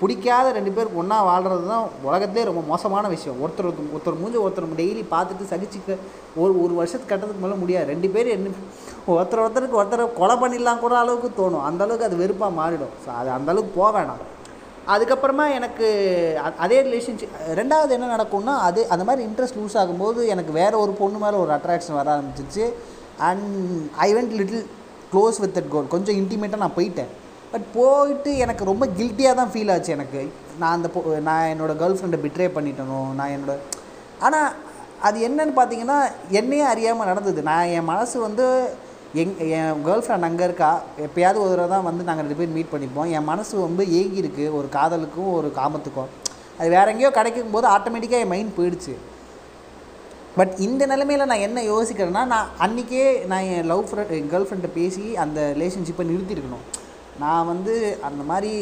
பிடிக்காத 0.00 0.46
ரெண்டு 0.56 0.72
பேருக்கு 0.74 1.00
ஒன்றா 1.02 1.16
வாழ்கிறது 1.28 1.64
தான் 1.70 1.86
உலகத்திலே 2.08 2.44
ரொம்ப 2.48 2.62
மோசமான 2.72 3.04
விஷயம். 3.14 3.38
ஒருத்தர் 3.44 3.68
ஒருத்தர் 3.68 3.92
ஒருத்தர் 3.94 4.18
மூஞ்சி 4.20 4.38
ஒருத்தர் 4.44 4.68
டெய்லி 4.80 5.02
பார்த்துட்டு 5.14 5.50
சகிச்சுக்க 5.52 5.96
ஒரு 6.42 6.52
ஒரு 6.64 6.74
வருஷத்துக்கு 6.80 7.12
கட்டத்துக்கு 7.12 7.44
மேலே 7.44 7.56
முடியாது. 7.62 7.90
ரெண்டு 7.92 8.10
பேர் 8.14 8.34
என்ன 8.36 8.54
ஒருத்தர் 9.16 9.44
ஒருத்தருக்கு 9.44 9.80
ஒருத்தரை 9.80 10.06
கொலை 10.20 10.36
பண்ணிடலாம் 10.42 10.82
கூட 10.84 10.96
அளவுக்கு 11.02 11.30
தோணும். 11.40 11.64
அந்த 11.68 11.82
அளவுக்கு 11.86 12.08
அது 12.08 12.22
வெறுப்பாக 12.22 12.58
மாறிடும். 12.60 12.94
ஸோ 13.04 13.10
அது 13.20 13.30
அந்தளவுக்கு 13.38 13.78
போக 13.80 13.90
வேணாம். 13.98 14.22
அதுக்கப்புறமா 14.88 15.50
எனக்கு 15.50 15.86
அதே 16.58 16.82
ரிலேஷன்ஷிப் 16.82 17.28
ரெண்டாவது 17.54 17.88
என்ன 17.88 18.16
நடக்கும்னா 18.16 18.58
அது 18.58 18.88
அந்த 18.88 19.04
மாதிரி 19.04 19.28
இன்ட்ரெஸ்ட் 19.28 19.58
லூஸ் 19.60 19.76
ஆகும்போது 19.76 20.26
எனக்கு 20.26 20.52
வேறு 20.52 20.78
ஒரு 20.78 20.92
பொண்ணு 20.92 21.18
மேலே 21.18 21.36
ஒரு 21.36 21.52
அட்ராக்ஷன் 21.52 21.92
வர 21.92 22.18
ஆரம்பிச்சிச்சு 22.18 22.72
and 23.18 23.90
I 23.96 24.14
went 24.14 24.30
little 24.30 24.66
close 25.12 25.40
with 25.40 25.56
that 25.58 25.68
gal 25.68 25.88
கொஞ்சம் 25.88 26.14
இன்டிமேட்டாக 26.14 26.56
நான் 26.56 26.72
போயிட்டேன். 26.76 27.06
பட் 27.52 27.72
போயிட்டு 27.74 28.36
எனக்கு 28.36 28.64
ரொம்ப 28.64 28.86
கில்ட்டியாக 28.86 29.34
தான் 29.34 29.50
ஃபீல் 29.52 29.72
ஆச்சு 29.72 29.92
எனக்கு. 29.92 30.32
நான் 30.58 30.72
அந்த 30.72 30.88
பொ- 30.94 31.20
நான் 31.20 31.48
என்னோடய 31.48 31.74
கேர்ள் 31.74 31.96
ஃப்ரெண்டை 31.96 32.18
பிட்ரே 32.22 32.50
பண்ணிட்டனோ 32.54 33.14
நான் 33.14 33.30
என்னோட 33.30 33.52
ஆனால் 34.20 34.52
அது 35.02 35.28
என்னன்னு 35.28 35.52
பார்த்தீங்கன்னா 35.56 36.10
என்னையே 36.28 36.64
அறியாமல் 36.64 37.06
நடந்தது. 37.06 37.42
நான் 37.42 37.64
என் 37.64 37.84
மனசு 37.84 38.20
வந்து 38.20 38.68
எங் 39.20 39.34
என் 39.58 39.82
கேர்ள் 39.84 40.02
ஃப்ரெண்ட் 40.04 40.26
அங்கே 40.28 40.44
இருக்கா 40.48 40.70
எப்போயாவது 41.04 41.38
ஒரு 41.42 41.50
தடவை 41.50 41.68
தான் 41.74 41.86
வந்து 41.86 42.02
நாங்கள் 42.08 42.24
ரெண்டு 42.24 42.38
பேரும் 42.38 42.56
மீட் 42.56 42.72
பண்ணிப்போம். 42.72 43.10
என் 43.16 43.28
மனசு 43.28 43.52
ரொம்ப 43.66 43.82
ஏங்கி 43.98 44.22
இருக்குது 44.22 44.54
ஒரு 44.58 44.68
காதலுக்கும் 44.74 45.30
ஒரு 45.36 45.50
காமத்துக்கும். 45.60 46.10
அது 46.58 46.68
வேற 46.74 46.84
எங்கேயோ 46.92 47.10
கிடைக்கும் 47.18 47.54
போது 47.54 47.66
ஆட்டோமேட்டிக்காக 47.76 48.24
என் 48.24 48.32
மைண்ட் 48.34 48.56
போயிடுச்சு. 48.58 48.94
பட் 50.38 50.52
இந்த 50.66 50.82
நிலைமையில் 50.92 51.30
நான் 51.30 51.44
என்ன 51.46 51.62
யோசிக்கிறேன்னா 51.72 52.24
நான் 52.34 52.50
அன்றைக்கே 52.64 53.04
நான் 53.30 53.48
என் 53.54 53.70
லவ் 53.72 53.86
ஃப்ரெண்ட் 53.90 54.12
என் 54.18 54.30
கேர்ள் 54.32 54.48
ஃப்ரெண்டை 54.48 54.70
பேசி 54.80 55.04
அந்த 55.24 55.40
ரிலேஷன்ஷிப்பை 55.56 56.06
நிறுத்தியிருக்கணும். 56.10 56.66
நான் 57.22 57.48
வந்து 57.50 57.74
அந்த 58.08 58.22
மாதிரி 58.30 58.52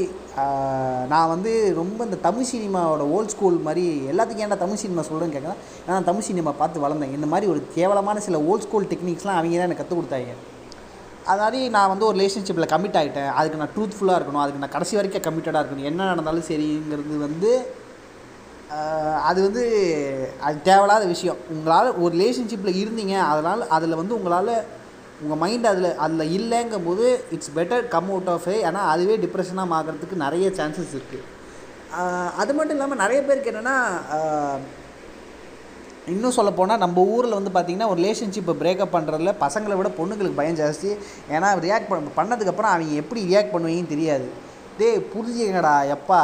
நான் 1.12 1.32
வந்து 1.32 1.52
ரொம்ப 1.78 2.00
இந்த 2.08 2.18
தமிழ் 2.26 2.48
சினிமாவோட 2.50 3.04
ஓல்ட் 3.16 3.32
ஸ்கூல் 3.34 3.56
மாதிரி 3.66 3.84
எல்லாத்துக்கும் 4.12 4.44
ஏன்டா 4.46 4.58
தமிழ் 4.62 4.82
சினிமா 4.82 5.02
சொல்கிறேன்னு 5.08 5.34
கேட்குறேன்? 5.36 5.58
ஏன்னா 5.82 5.94
நான் 5.96 6.08
தமிழ் 6.10 6.26
சினிமா 6.28 6.52
பார்த்து 6.60 6.84
வளர்ந்தேன். 6.84 7.14
இந்த 7.16 7.28
மாதிரி 7.32 7.46
ஒரு 7.52 7.60
கேவலமான 7.76 8.20
சில 8.26 8.38
ஓல்ட் 8.50 8.66
ஸ்கூல் 8.66 8.90
டெக்னிக்ஸ்லாம் 8.92 9.38
அவங்க 9.38 9.56
தான் 9.56 9.68
எனக்கு 9.68 9.82
கற்றுக் 9.82 10.00
கொடுத்தாங்க. 10.00 10.34
அது 11.30 11.40
மாதிரி 11.42 11.60
நான் 11.76 11.90
வந்து 11.92 12.06
ஒரு 12.08 12.16
ரிலேஷன்ஷிப்பில் 12.20 12.70
கமிட் 12.72 12.98
ஆகிட்டேன் 13.00 13.30
அதுக்கு 13.38 13.60
நான் 13.62 13.74
ட்ரூத்ஃபுல்லாக 13.76 14.18
இருக்கணும். 14.18 14.42
அதுக்கு 14.44 14.62
நான் 14.64 14.74
கடைசி 14.76 14.96
வரைக்கும் 14.98 15.26
கமிட்டடாக 15.26 15.62
இருக்கணும். 15.62 15.90
என்ன 15.90 16.06
நடந்தாலும் 16.12 16.48
சரிங்கிறது 16.50 17.16
வந்து 17.26 17.52
அது 19.28 19.40
வந்து 19.46 19.64
அது 20.46 20.56
தேவையில்லாத 20.68 21.04
விஷயம். 21.12 21.38
உங்களால் 21.54 21.88
ஒரு 22.04 22.12
ரிலேஷன்ஷிப்பில் 22.18 22.80
இருந்தீங்க. 22.82 23.14
அதனால் 23.32 23.62
அதில் 23.76 24.00
வந்து 24.00 24.16
உங்களால் 24.18 24.52
உங்கள் 25.22 25.40
மைண்ட் 25.42 25.66
அதில் 25.70 25.90
அதில் 26.04 26.32
இல்லைங்கும் 26.38 26.86
போது 26.88 27.04
it's 27.34 27.54
better 27.58 27.84
come 27.94 28.10
out 28.14 28.32
of 28.34 28.48
ஏன்னா 28.68 28.80
அதுவே 28.94 29.14
டிப்ரெஷனாக 29.24 29.72
மாறுறதுக்கு 29.74 30.16
நிறைய 30.24 30.48
சான்சஸ் 30.58 30.96
இருக்குது 30.98 31.24
அது 32.42 32.52
மட்டும் 32.56 32.76
இல்லாமல் 32.76 33.00
நிறைய 33.04 33.20
பேருக்கு 33.28 33.52
என்னென்னா 33.52 33.76
இன்னும் 36.12 36.34
சொல்ல 36.36 36.50
போனால் 36.58 36.82
நம்ம 36.82 37.04
ஊரில் 37.14 37.36
வந்து 37.36 37.52
பார்த்திங்கன்னா 37.54 37.88
ஒரு 37.92 37.98
ரிலேஷன்ஷிப்பை 38.02 38.54
பிரேக்கப் 38.60 38.92
பண்ணுறதுல 38.96 39.30
பசங்களை 39.44 39.76
விட 39.78 39.88
பொண்ணுங்களுக்கு 39.96 40.38
பயம் 40.40 40.58
ஜாஸ்தி. 40.60 40.90
ஏன்னா 41.34 41.48
ரியாக்ட் 41.64 41.88
பண்ண 41.90 42.12
பண்ணதுக்கப்புறம் 42.18 42.72
அவங்க 42.72 43.00
எப்படி 43.02 43.22
ரியாக்ட் 43.30 43.54
பண்ணுவீங்கன்னு 43.54 43.92
தெரியாது. 43.94 44.26
டேய் 44.78 45.00
புரிஞ்சுங்கடா 45.14 45.74
எப்பா. 45.96 46.20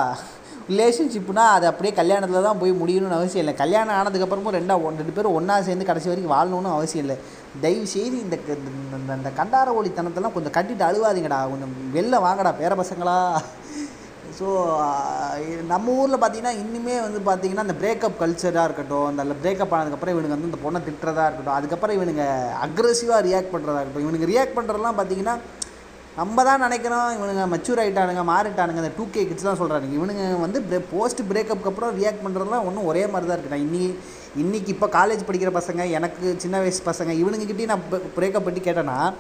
ரிலேஷன்ஷிப்னா 0.69 1.45
அது 1.57 1.66
அப்படியே 1.66 1.95
கல்யாணத்தில் 1.95 2.42
தான் 2.42 2.59
போய் 2.59 2.73
முடியணும்னு 2.73 3.19
அவசியம் 3.19 3.47
இல்லை. 3.47 3.54
கல்யாணம் 3.54 3.97
ஆனதுக்கப்புறமும் 4.00 4.57
ரெண்டா 4.59 4.83
ஒன் 4.83 4.97
ரெண்டு 4.97 5.12
பேரும் 5.12 5.35
ஒன்றா 5.35 5.62
சேர்ந்து 5.62 5.85
கடைசி 5.85 6.09
வரைக்கும் 6.09 6.37
வாழணும்னு 6.37 6.73
அவசியம் 6.73 7.09
இல்லை. 7.09 7.16
தயவு 7.61 7.87
செய்து 7.87 8.21
இந்த 8.21 8.37
க- 8.37 8.57
இந்த- 8.59 8.97
இந்த- 8.99 9.16
இந்த 9.16 9.31
கண்டார 9.31 9.71
ஒளித்தனத்தெல்லாம் 9.81 10.33
கொஞ்சம் 10.33 10.54
கட்டிட்டு 10.59 10.88
அழுவாதீங்கடா. 10.88 11.40
கொஞ்சம் 11.50 11.75
வெளில 11.95 12.21
வாங்கடா 12.21 12.54
பேர 12.61 12.75
பசங்களா. 12.83 13.16
ஸோ 14.40 14.47
நம்ம 15.66 15.92
ஊரில் 15.92 16.16
பார்த்தீங்கன்னா 16.16 16.52
இன்னுமே 16.62 16.95
வந்து 17.00 17.21
பார்த்தீங்கன்னா 17.26 17.61
இந்த 17.61 17.75
பிரேக்கப் 17.81 18.21
கல்ச்சராக 18.21 18.64
இருக்கட்டும் 18.64 19.19
அந்த 19.19 19.35
பிரேக்கப் 19.42 19.75
ஆனதுக்கப்புறம் 19.78 20.14
இவனுங்க 20.14 20.37
வந்து 20.37 20.50
இந்த 20.50 20.61
பொண்ணை 20.64 20.81
திட்டுறதா 20.83 21.25
இருக்கட்டும் 21.26 21.54
அதுக்கப்புறம் 21.54 21.97
இவனுங்க 21.97 22.25
அக்ரெசிவாக 22.66 23.26
ரியாக்ட் 23.28 23.52
பண்ணுறதா 23.52 23.81
இருக்கட்டும் 23.81 24.07
இவனுங்க 24.07 24.28
ரியாக்ட் 24.33 24.57
பண்ணுறதுலாம் 24.57 24.98
பார்த்தீங்கன்னா 24.98 25.37
நம்ம 26.16 26.44
தான் 26.44 26.61
நினைக்கிறோம் 26.61 27.11
இவனுங்க 27.11 27.44
மெச்சூர் 27.55 27.81
ஆகிட்டானுங்க 27.83 28.22
மாறிட்டானுங்க 28.31 28.81
அந்த 28.83 28.90
டூ 28.96 29.07
கே 29.11 29.27
கிட்ஸ் 29.27 29.42
தான் 29.42 29.59
சொல்கிறானுங்க 29.59 29.94
இவனுங்க 29.96 30.40
வந்து 30.40 30.81
போஸ்ட் 30.81 31.20
பிரேக்கப்புக்கு 31.33 31.64
அப்புறம் 31.64 31.98
ரியாக்ட் 32.01 32.25
பண்ணுறதுலாம் 32.25 32.66
ஒன்றும் 32.66 32.85
ஒரே 32.85 33.07
மாதிரி 33.07 33.31
தான் 33.31 33.38
இருக்குது 33.38 33.51
நான் 33.51 33.66
இன்னி 33.66 33.94
இன்றைக்கி 34.37 34.68
இப்போ 34.68 34.87
காலேஜ் 34.87 35.27
படிக்கிற 35.27 35.61
பசங்க 35.61 35.90
எனக்கு 35.90 36.35
சின்ன 36.38 36.59
வயசு 36.59 36.83
பசங்க 36.85 37.07
இவனுங்ககிட்டயும் 37.07 37.64
நான் 37.64 37.83
பிரேக்கப் 38.16 38.44
பற்றி 38.44 38.61
கேட்டேன்னா 38.61 39.12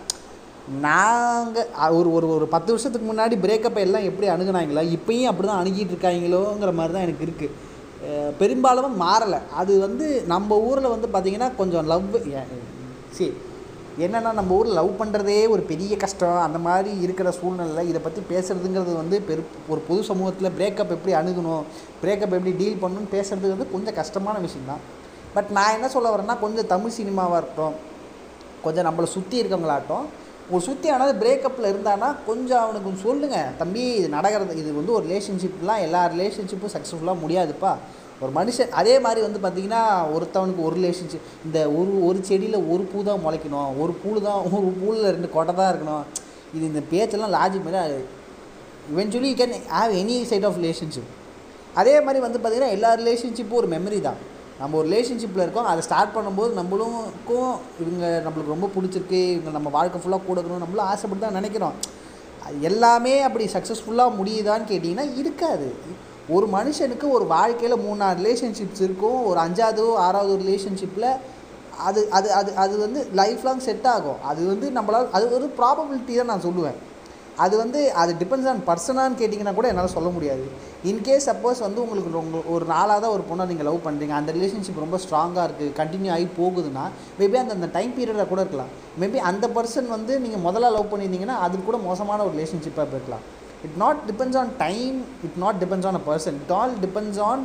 நாங்கள் 0.80 1.66
ஒரு 1.88 2.12
ஒரு 2.12 2.28
ஒரு 2.28 2.46
பத்து 2.46 2.72
வருஷத்துக்கு 2.72 3.12
முன்னாடி 3.12 3.34
பிரேக்கப்பை 3.42 3.78
எல்லாம் 3.78 4.02
எப்படி 4.02 4.28
அணுகுனாங்களோ 4.28 4.82
இப்போயும் 4.82 5.26
அப்படி 5.26 5.48
தான் 5.48 5.64
அணுகிட்டு 5.64 5.94
இருக்காங்களோங்கிற 5.96 6.74
மாதிரி 6.74 6.92
தான் 6.92 7.02
எனக்கு 7.02 7.26
இருக்குது 7.26 8.34
பெரும்பாலும் 8.38 9.00
மாறலை. 9.00 9.38
அது 9.54 9.80
வந்து 9.80 10.22
நம்ம 10.26 10.58
ஊரில் 10.58 10.88
வந்து 10.88 11.08
பார்த்திங்கன்னா 11.08 11.56
கொஞ்சம் 11.56 11.86
லவ் 11.86 12.02
சரி 13.10 13.36
என்னென்னா 14.04 14.30
நம்ம 14.38 14.54
ஊரில் 14.58 14.76
லவ் 14.78 14.90
பண்ணுறதே 15.00 15.36
ஒரு 15.54 15.62
பெரிய 15.70 15.96
கஷ்டம். 16.02 16.38
அந்த 16.44 16.58
மாதிரி 16.66 16.90
இருக்கிற 17.04 17.28
சூழ்நிலை 17.38 17.82
இதை 17.88 18.00
பற்றி 18.04 18.20
பேசுகிறதுங்கிறது 18.30 18.92
வந்து 19.00 19.16
பெரு 19.28 19.42
ஒரு 19.72 19.80
பொது 19.88 20.00
சமூகத்தில் 20.08 20.54
பிரேக்கப் 20.58 20.94
எப்படி 20.96 21.14
அணுகணும் 21.20 21.64
பிரேக்கப் 22.02 22.34
எப்படி 22.38 22.52
டீல் 22.60 22.82
பண்ணணும்னு 22.82 23.10
பேசுறது 23.16 23.52
வந்து 23.54 23.66
கொஞ்சம் 23.74 23.98
கஷ்டமான 24.00 24.38
விஷயந்தான் 24.46 24.82
பட் 25.34 25.50
நான் 25.56 25.74
என்ன 25.76 25.88
சொல்ல 25.88 26.08
வரேன்னா 26.14 26.36
கொஞ்சம் 26.44 26.70
தமிழ் 26.74 26.96
சினிமாவாக 26.98 27.40
இருக்கட்டும் 27.40 27.76
கொஞ்சம் 28.64 28.86
நம்மளை 28.88 29.08
சுற்றி 29.16 29.36
இருக்கவங்களாகட்டும் 29.42 30.06
ஒரு 30.50 30.62
சுற்றி 30.68 30.88
ஆனது 30.88 31.12
பிரேக்கப்பில் 31.24 31.70
இருந்தானா 31.72 32.08
கொஞ்சம் 32.26 32.62
அவனுக்கு 32.62 32.86
கொஞ்சம் 32.86 33.06
சொல்லுங்கள் 33.08 33.50
தம்பி 33.58 33.82
இது 33.98 34.08
நடக்கிறது 34.08 34.58
இது 34.62 34.70
வந்து 34.78 34.92
ஒரு 34.92 35.04
ரிலேஷன்ஷிப்லாம் 35.06 35.82
எல்லா 35.86 36.00
ரிலேஷன்ஷிப்பும் 36.14 36.74
சக்ஸஸ்ஃபுல்லாக 36.74 37.22
முடியாதுப்பா. 37.24 37.72
ஒரு 38.22 38.32
மனுஷன் 38.38 38.74
அதே 38.80 38.94
மாதிரி 39.04 39.20
வந்து 39.26 39.40
பார்த்திங்கன்னா 39.44 39.82
ஒருத்தவனுக்கு 40.14 40.64
ஒரு 40.66 40.74
ரிலேஷன்ஷிப் 40.80 41.28
இந்த 41.46 41.58
ஒரு 41.78 41.92
ஒரு 42.08 42.18
செடியில் 42.28 42.58
ஒரு 42.72 42.84
பூ 42.90 42.98
தான் 43.08 43.22
முளைக்கணும் 43.24 43.70
ஒரு 43.84 43.94
பூ 44.02 44.10
தான் 44.26 44.40
ஒரு 44.56 44.68
பூவில் 44.80 45.08
ரெண்டு 45.14 45.30
கொட்டை 45.36 45.54
தான் 45.60 45.70
இருக்கணும். 45.72 46.04
இது 46.56 46.64
இந்த 46.70 46.82
பேச்செல்லாம் 46.92 47.34
லாஜிக் 47.38 47.66
மாதிரி 47.68 48.02
eventually 48.92 49.30
you 49.32 49.38
can 49.40 49.56
have 49.78 49.92
any 50.02 50.16
side 50.30 50.46
of 50.48 50.60
relationship 50.62 51.10
அதே 51.80 51.94
மாதிரி 52.06 52.20
வந்து 52.26 52.38
பார்த்திங்கன்னா 52.40 52.74
எல்லா 52.76 52.90
ரிலேஷன்ஷிப்பும் 53.00 53.58
ஒரு 53.60 53.68
மெமரி 53.74 53.98
தான். 54.06 54.20
நம்ம 54.60 54.76
ஒரு 54.80 54.86
ரிலேஷன்ஷிப்பில் 54.90 55.42
இருக்கோம் 55.44 55.68
அதை 55.70 55.80
ஸ்டார்ட் 55.86 56.14
பண்ணும்போது 56.16 56.52
நம்மளுக்கும் 56.58 57.52
இவங்க 57.82 58.04
நம்மளுக்கு 58.24 58.54
ரொம்ப 58.54 58.68
பிடிச்சிருக்கு 58.74 59.20
இவங்க 59.36 59.52
நம்ம 59.56 59.70
வாழ்க்கை 59.76 60.00
ஃபுல்லாக 60.02 60.22
கூட 60.26 60.36
இருக்கணும் 60.40 60.64
நம்மளும் 60.64 60.88
ஆசைப்பட்டு 60.92 61.24
தான் 61.24 61.38
நினைக்கிறோம். 61.40 61.76
எல்லாமே 62.68 63.14
அப்படி 63.26 63.44
சக்ஸஸ்ஃபுல்லாக 63.54 64.16
முடியுதான்னு 64.18 64.70
கேட்டிங்கன்னா 64.70 65.06
இருக்காது. 65.22 65.68
ஒரு 66.36 66.46
மனுஷனுக்கு 66.56 67.06
ஒரு 67.16 67.24
வாழ்க்கையில் 67.34 67.82
மூணு 67.84 67.98
நாலு 68.02 68.18
ரிலேஷன்ஷிப்ஸ் 68.22 68.82
இருக்கும். 68.86 69.20
ஒரு 69.30 69.38
அஞ்சாவது 69.46 69.84
ஆறாவது 70.06 70.34
ரிலேஷன்ஷிப்பில் 70.44 71.10
அது 71.88 72.00
அது 72.16 72.28
அது 72.38 72.50
அது 72.62 72.74
வந்து 72.84 73.00
லைஃப் 73.20 73.44
லாங் 73.46 73.66
செட் 73.66 73.86
ஆகும். 73.92 74.18
அது 74.30 74.40
வந்து 74.52 74.66
நம்மளால் 74.78 75.12
அது 75.18 75.24
ஒரு 75.38 75.46
ப்ராபபிலிட்டி 75.58 76.14
தான் 76.18 76.32
நான் 76.32 76.46
சொல்லுவேன். 76.48 76.78
அது 77.44 77.54
வந்து 77.62 77.80
அது 78.00 78.12
டிபெண்ட்ஸ் 78.20 78.48
ஆன் 78.50 78.62
பர்சனான்னு 78.68 79.18
கேட்டிங்கன்னா 79.20 79.54
கூட 79.58 79.68
என்னால் 79.72 79.94
சொல்ல 79.96 80.08
முடியாது. 80.16 80.44
இன்கேஸ் 80.90 81.28
சப்போஸ் 81.30 81.60
வந்து 81.66 81.82
உங்களுக்கு 81.84 82.44
ஒரு 82.54 82.64
நாளாக 82.72 82.98
தான் 83.04 83.14
ஒரு 83.16 83.24
பொண்ணை 83.28 83.44
நீங்கள் 83.50 83.68
லவ் 83.68 83.84
பண்ணுறீங்க 83.86 84.14
அந்த 84.20 84.30
ரிலேஷன்ஷிப் 84.36 84.82
ரொம்ப 84.84 84.98
ஸ்ட்ராங்காக 85.04 85.46
இருக்குது 85.48 85.76
கண்டினியூ 85.80 86.12
ஆகி 86.16 86.26
போகுதுன்னா 86.40 86.84
மேபி 87.20 87.38
அந்த 87.42 87.54
அந்த 87.58 87.70
டைம் 87.76 87.94
பீரியடாக 87.98 88.28
கூட 88.32 88.42
இருக்கலாம். 88.44 88.72
மேபி 89.02 89.20
அந்த 89.30 89.48
பர்சன் 89.56 89.88
வந்து 89.96 90.14
நீங்கள் 90.24 90.44
முதல்ல 90.48 90.72
லவ் 90.76 90.90
பண்ணியிருந்தீங்கன்னா 90.92 91.38
அது 91.46 91.64
கூட 91.70 91.80
மோசமான 91.90 92.24
ஒரு 92.28 92.34
ரிலேஷன்ஷிப்பாக 92.38 92.96
இருக்கலாம் 92.96 93.24
it 93.66 93.78
not 93.84 94.00
depends 94.10 94.38
on 94.42 94.52
time 94.64 94.96
it 95.26 95.38
not 95.44 95.58
depends 95.64 95.88
on 95.90 95.98
a 96.00 96.04
person 96.10 96.38
it 96.42 96.54
all 96.60 96.74
depends 96.84 97.20
on 97.30 97.42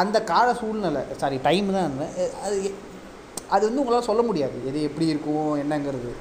அந்த 0.00 0.18
கால 0.32 0.48
சூழ்நிலை. 0.60 1.04
சாரி 1.22 1.38
டைம் 1.46 1.66
தான் 1.76 1.86
இருந்தேன். 1.86 2.12
அது 2.46 2.58
அது 3.54 3.62
வந்து 3.68 3.82
உங்களால் 3.82 4.10
சொல்ல 4.10 4.22
முடியாது. 4.28 4.58
எது 4.68 4.78
எப்படி 4.88 5.06
இருக்கும் 5.12 5.48
என்னங்கிறது. 5.62 6.12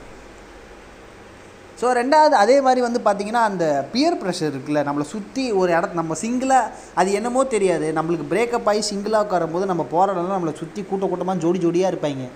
ஸோ 1.82 1.92
ரெண்டாவது 2.00 2.36
அதே 2.44 2.56
மாதிரி 2.66 2.82
வந்து 2.86 3.00
பார்த்திங்கன்னா 3.06 3.44
அந்த 3.50 3.66
பியர் 3.94 4.18
ப்ரெஷர் 4.22 4.52
இருக்குல்ல 4.54 4.82
நம்மளை 4.88 5.06
சுற்றி 5.14 5.44
ஒரு 5.60 5.72
இடத்து 5.76 6.00
நம்ம 6.00 6.16
சிங்கிளாக 6.24 6.72
அது 7.02 7.10
என்னமோ 7.20 7.42
தெரியாது. 7.54 7.88
நம்மளுக்கு 7.98 8.26
பிரேக்கப் 8.34 8.70
ஆகி 8.72 8.82
சிங்கிளாக 8.90 9.26
உட்காரும்போது 9.26 9.72
நம்ம 9.72 9.86
போகிற 9.94 10.28
நம்மளை 10.36 10.54
சுற்றி 10.62 10.82
கூட்ட 10.90 11.08
கூட்டமாக 11.12 11.42
ஜோடி 11.46 11.62
ஜோடியாக 11.66 11.92
இருப்பாங்க. 11.94 12.28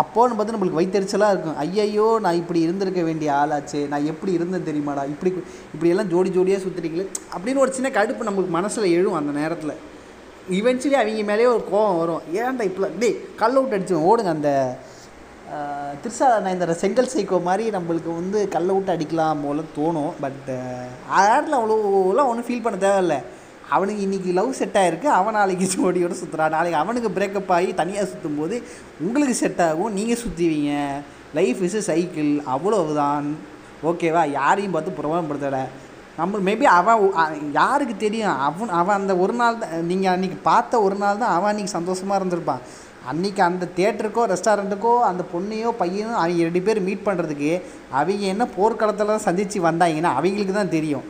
அப்போன்னு 0.00 0.36
பார்த்து 0.36 0.54
நம்மளுக்கு 0.54 0.80
வைத்தறிச்சலாக 0.80 1.34
இருக்கும். 1.34 1.58
ஐயையோ 1.64 2.06
நான் 2.24 2.38
இப்படி 2.42 2.60
இருந்திருக்க 2.66 3.02
வேண்டிய 3.08 3.32
ஆளாச்சு 3.40 3.80
நான் 3.92 4.08
எப்படி 4.12 4.32
இருந்தேன் 4.38 4.68
தெரியுமாடா? 4.68 5.02
இப்படி 5.12 5.30
இப்படியெல்லாம் 5.74 6.10
ஜோடி 6.12 6.30
ஜோடியாக 6.36 6.62
சுற்றுறீங்களே 6.64 7.06
அப்படின்னு 7.34 7.62
ஒரு 7.64 7.74
சின்ன 7.76 7.90
கடுப்பு 7.98 8.28
நம்மளுக்கு 8.28 8.56
மனசில் 8.58 8.94
எழும் 8.98 9.18
அந்த 9.20 9.34
நேரத்தில். 9.40 9.74
இவென்ச்சுவலி 10.58 10.96
அவங்க 11.02 11.22
மேலேயே 11.28 11.50
ஒரு 11.52 11.62
கோவம் 11.72 12.00
வரும். 12.00 12.24
ஏன்டா 12.40 12.64
இப்படிலாம் 12.70 12.98
டேய் 13.02 13.20
கல் 13.42 13.56
அவுட் 13.60 13.76
அடிச்சு 13.76 14.02
ஓடுங்க. 14.08 14.32
அந்த 14.38 14.50
திருசா 16.02 16.26
நான் 16.42 16.54
இந்த 16.56 16.74
செங்கல் 16.82 17.10
சைக்கோ 17.14 17.38
மாதிரி 17.48 17.64
நம்மளுக்கு 17.76 18.10
வந்து 18.20 18.38
கல்லை 18.54 18.72
விட்டு 18.74 18.94
அடிக்கலாம் 18.94 19.42
போல 19.44 19.62
தோணும். 19.76 20.12
பட் 20.22 20.38
அந்த 20.40 20.52
அவ்வளோலாம் 21.22 22.30
ஒன்றும் 22.30 22.46
ஃபீல் 22.48 22.64
பண்ண 22.66 22.78
தேவையில்ல. 22.86 23.16
அவனுக்கு 23.74 24.04
இன்றைக்கி 24.06 24.30
லவ் 24.38 24.56
செட் 24.58 24.78
ஆகிருக்கு 24.80 25.08
அவன் 25.18 25.36
நாளைக்கு 25.38 25.66
ஜோடியோடு 25.74 26.20
சுற்றுறான் 26.20 26.54
நாளைக்கு 26.56 26.78
அவனுக்கு 26.82 27.10
பிரேக்கப் 27.16 27.52
ஆகி 27.56 27.70
தனியாக 27.80 28.06
சுற்றும் 28.12 28.38
போது 28.40 28.56
உங்களுக்கு 29.06 29.36
செட் 29.42 29.62
ஆகும். 29.66 29.94
நீங்கள் 29.98 30.20
சுற்றுவீங்க 30.22 30.72
லைஃப் 31.38 31.62
இஸ் 31.68 31.78
சைக்கிள் 31.90 32.30
அவ்வளவுதான். 32.54 33.28
ஓகேவா 33.90 34.22
யாரையும் 34.38 34.74
பார்த்து 34.76 34.98
புறமாப்படுத்தலை 34.98 35.64
நம்ம 36.18 36.40
மேபி 36.48 36.66
அவன் 36.78 37.00
யாருக்கு 37.60 37.94
தெரியும்? 38.04 38.36
அவன் 38.48 38.74
அவன் 38.80 38.98
அந்த 38.98 39.12
ஒரு 39.22 39.34
நாள் 39.40 39.58
தான் 39.62 39.72
நீங்கள் 39.90 40.12
அன்றைக்கி 40.14 40.38
பார்த்த 40.50 40.80
ஒரு 40.86 40.96
நாள் 41.02 41.20
தான் 41.22 41.34
அவன் 41.36 41.50
அன்றைக்கி 41.52 41.72
சந்தோஷமாக 41.78 42.18
இருந்திருப்பான். 42.20 42.62
அன்றைக்கி 43.12 43.40
அந்த 43.46 43.64
தேட்டருக்கோ 43.78 44.22
ரெஸ்டாரண்ட்டுக்கோ 44.32 44.92
அந்த 45.08 45.22
பொண்ணையோ 45.32 45.70
பையனோ 45.80 46.12
அவங்க 46.20 46.46
ரெண்டு 46.48 46.62
பேர் 46.66 46.86
மீட் 46.86 47.06
பண்ணுறதுக்கு 47.08 47.50
அவங்க 47.98 48.24
என்ன 48.34 48.44
போர்க்களத்தில் 48.58 49.24
சந்தித்து 49.26 49.66
வந்தாங்கன்னா 49.68 50.12
அவங்களுக்கு 50.18 50.54
தான் 50.60 50.74
தெரியும். 50.76 51.04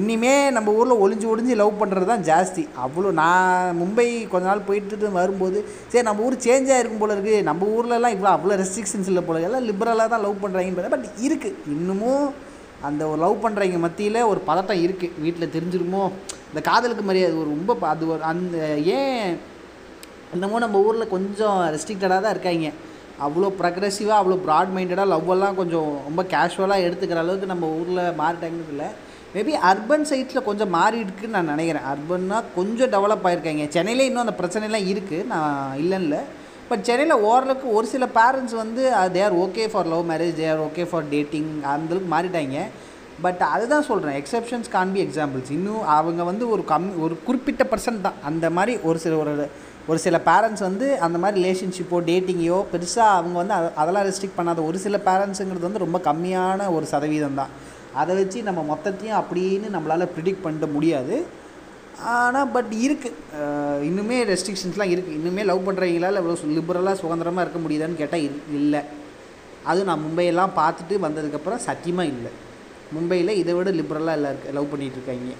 இனிமே 0.00 0.34
நம்ம 0.56 0.72
ஊரில் 0.78 1.00
ஒளிஞ்சு 1.04 1.26
ஒளிஞ்சு 1.32 1.54
லவ் 1.62 1.80
பண்ணுறது 1.80 2.06
தான் 2.10 2.22
ஜாஸ்தி. 2.28 2.62
அவ்வளோ 2.84 3.08
நான் 3.20 3.76
மும்பை 3.80 4.06
கொஞ்ச 4.32 4.44
நாள் 4.50 4.66
போயிட்டு 4.68 5.10
வரும்போது 5.18 5.58
சரி 5.92 6.04
நம்ம 6.08 6.24
ஊர் 6.28 6.36
சேஞ்ச் 6.46 6.70
ஆகிருக்கும் 6.74 7.02
போல 7.02 7.14
இருக்குது 7.16 7.42
நம்ம 7.48 7.66
ஊர்லலாம் 7.76 8.14
இவ்வளோ 8.16 8.30
அவ்வளோ 8.36 8.56
ரெஸ்ட்ரிக்ஷன்ஸ் 8.62 9.10
இல்லை 9.12 9.24
போல 9.26 9.42
எல்லாம் 9.48 9.66
லிபரலாக 9.70 10.08
தான் 10.14 10.24
லவ் 10.26 10.42
பண்ணுறாங்கன்னு 10.44 10.94
பட் 10.96 11.08
இருக்குது 11.26 11.58
இன்னமும் 11.74 12.24
அந்த 12.88 13.02
ஒரு 13.10 13.18
லவ் 13.24 13.42
பண்ணுறவங்க 13.42 13.80
மத்தியில் 13.86 14.20
ஒரு 14.30 14.40
பதட்டம் 14.48 14.80
இருக்குது 14.86 15.20
வீட்டில் 15.24 15.52
தெரிஞ்சிருமோ? 15.56 16.04
இந்த 16.48 16.60
காதலுக்கு 16.68 17.04
மரியாதை 17.10 17.36
ஒரு 17.42 17.48
ரொம்ப 17.56 17.76
அது 17.92 18.08
ஒரு 18.14 18.22
அந்த 18.30 18.56
ஏன் 18.96 19.28
என்னமோ 20.34 20.58
நம்ம 20.64 20.80
ஊரில் 20.88 21.12
கொஞ்சம் 21.14 21.58
ரெஸ்ட்ரிக்டடாக 21.74 22.20
தான் 22.24 22.34
இருக்காங்க. 22.34 22.68
அவ்வளோ 23.26 23.48
ப்ரக்ரெசிவாக 23.60 24.20
அவ்வளோ 24.20 24.36
ப்ராட் 24.46 24.74
மைண்டடாக 24.76 25.12
லவ் 25.14 25.32
எல்லாம் 25.34 25.58
கொஞ்சம் 25.62 25.90
ரொம்ப 26.08 26.22
கேஷுவலாக 26.34 26.86
எடுத்துக்கிற 26.86 27.20
அளவுக்கு 27.24 27.52
நம்ம 27.54 27.66
ஊரில் 27.78 28.04
மாறிட்டாங்கன்னு 28.20 28.72
இல்லை. 28.74 28.88
மேபி 29.34 29.52
அர்பன் 29.70 30.06
சைட்ஸில் 30.10 30.46
கொஞ்சம் 30.46 30.72
மாறி 30.76 30.98
இருக்குன்னு 31.04 31.36
நான் 31.36 31.50
நினைக்கிறேன். 31.52 31.86
அர்பன்னா 31.92 32.38
கொஞ்சம் 32.56 32.90
டெவலப் 32.94 33.26
ஆயிருக்காங்க. 33.28 33.64
சென்னையில் 33.76 34.06
இன்னும் 34.08 34.24
அந்த 34.24 34.34
பிரச்சனைலாம் 34.40 34.88
இருக்குது 34.92 35.26
நான் 35.32 35.78
இல்லைன்னு 35.82 36.06
இல்லை 36.08 36.20
பட் 36.70 36.84
சென்னையில் 36.88 37.22
ஓரளவுக்கு 37.28 37.66
ஒரு 37.78 37.86
சில 37.94 38.04
பேரண்ட்ஸ் 38.18 38.56
வந்து 38.62 38.82
they 39.14 39.22
are 39.26 39.36
okay 39.44 39.64
for 39.72 39.88
love 39.92 40.04
marriage 40.10 40.36
they 40.40 40.46
are 40.52 40.62
okay 40.66 40.84
for 40.90 41.08
dating 41.14 41.50
அந்தளவுக்கு 41.74 42.10
மாறிட்டாங்க. 42.14 42.58
பட் 43.24 43.42
அதுதான் 43.54 43.88
சொல்கிறேன் 43.88 44.16
எக்ஸப்ஷன்ஸ் 44.20 44.70
கான் 44.76 44.92
பி 44.94 45.00
எக்ஸாம்பிள்ஸ் 45.06 45.50
இன்னும் 45.56 45.82
அவங்க 45.96 46.22
வந்து 46.30 46.44
ஒரு 46.54 46.62
கம் 46.70 46.88
ஒரு 47.04 47.14
குறிப்பிட்ட 47.26 47.64
பர்சன்ட் 47.72 48.06
தான். 48.06 48.20
அந்த 48.30 48.46
மாதிரி 48.58 48.74
ஒரு 48.88 48.98
சில 49.04 49.16
ஒரு 49.24 49.34
ஒரு 49.90 49.98
சில 50.06 50.16
பேரண்ட்ஸ் 50.30 50.64
வந்து 50.68 50.86
அந்த 51.04 51.16
மாதிரி 51.22 51.36
ரிலேஷன்ஷிப்போ 51.42 51.98
டேட்டிங்கையோ 52.08 52.58
பெருசாக 52.72 53.14
அவங்க 53.18 53.36
வந்து 53.42 53.54
அதெல்லாம் 53.82 54.06
ரெஸ்ட்ரிக்ட் 54.08 54.38
பண்ணாத 54.38 54.60
ஒரு 54.70 54.78
சில 54.86 54.96
பேரண்ட்ஸுங்கிறது 55.08 55.68
வந்து 55.68 55.84
ரொம்ப 55.84 55.98
கம்மியான 56.08 56.68
ஒரு 56.76 56.86
சதவீதம் 56.92 57.38
தான். 57.40 57.52
அதை 58.00 58.12
வச்சு 58.18 58.38
நம்ம 58.48 58.60
மொத்தத்தையும் 58.72 59.18
அப்படின்னு 59.20 59.68
நம்மளால் 59.76 60.12
ப்ரிடிக்ட் 60.14 60.44
பண்ண 60.46 60.66
முடியாது. 60.74 61.16
ஆனால் 62.16 62.50
பட் 62.54 62.72
இருக்குது 62.84 63.18
இன்னுமே 63.88 64.16
ரெஸ்ட்ரிக்ஷன்ஸ்லாம் 64.30 64.92
இருக்குது 64.92 65.16
இன்னுமே 65.18 65.42
லவ் 65.50 65.66
பண்ணுறவங்களால் 65.66 66.20
இவ்வளோ 66.20 66.36
லிபரலாக 66.58 67.00
சுதந்திரமாக 67.02 67.44
இருக்க 67.44 67.60
முடியுதான்னு 67.64 68.00
கேட்டால் 68.00 68.26
இல்லை. 68.60 68.82
அதுவும் 69.70 69.90
நான் 69.90 70.04
மும்பையெல்லாம் 70.06 70.56
பார்த்துட்டு 70.60 70.94
வந்ததுக்கப்புறம் 71.06 71.64
சத்தியமாக 71.68 72.12
இல்லை. 72.14 72.32
மும்பையில் 72.94 73.38
இதை 73.42 73.52
விட 73.56 73.70
லிபரலாக 73.80 74.18
எல்லாம் 74.18 74.32
இருக்கு 74.34 74.54
லவ் 74.56 74.72
பண்ணிகிட்ருக்காங்க 74.72 75.36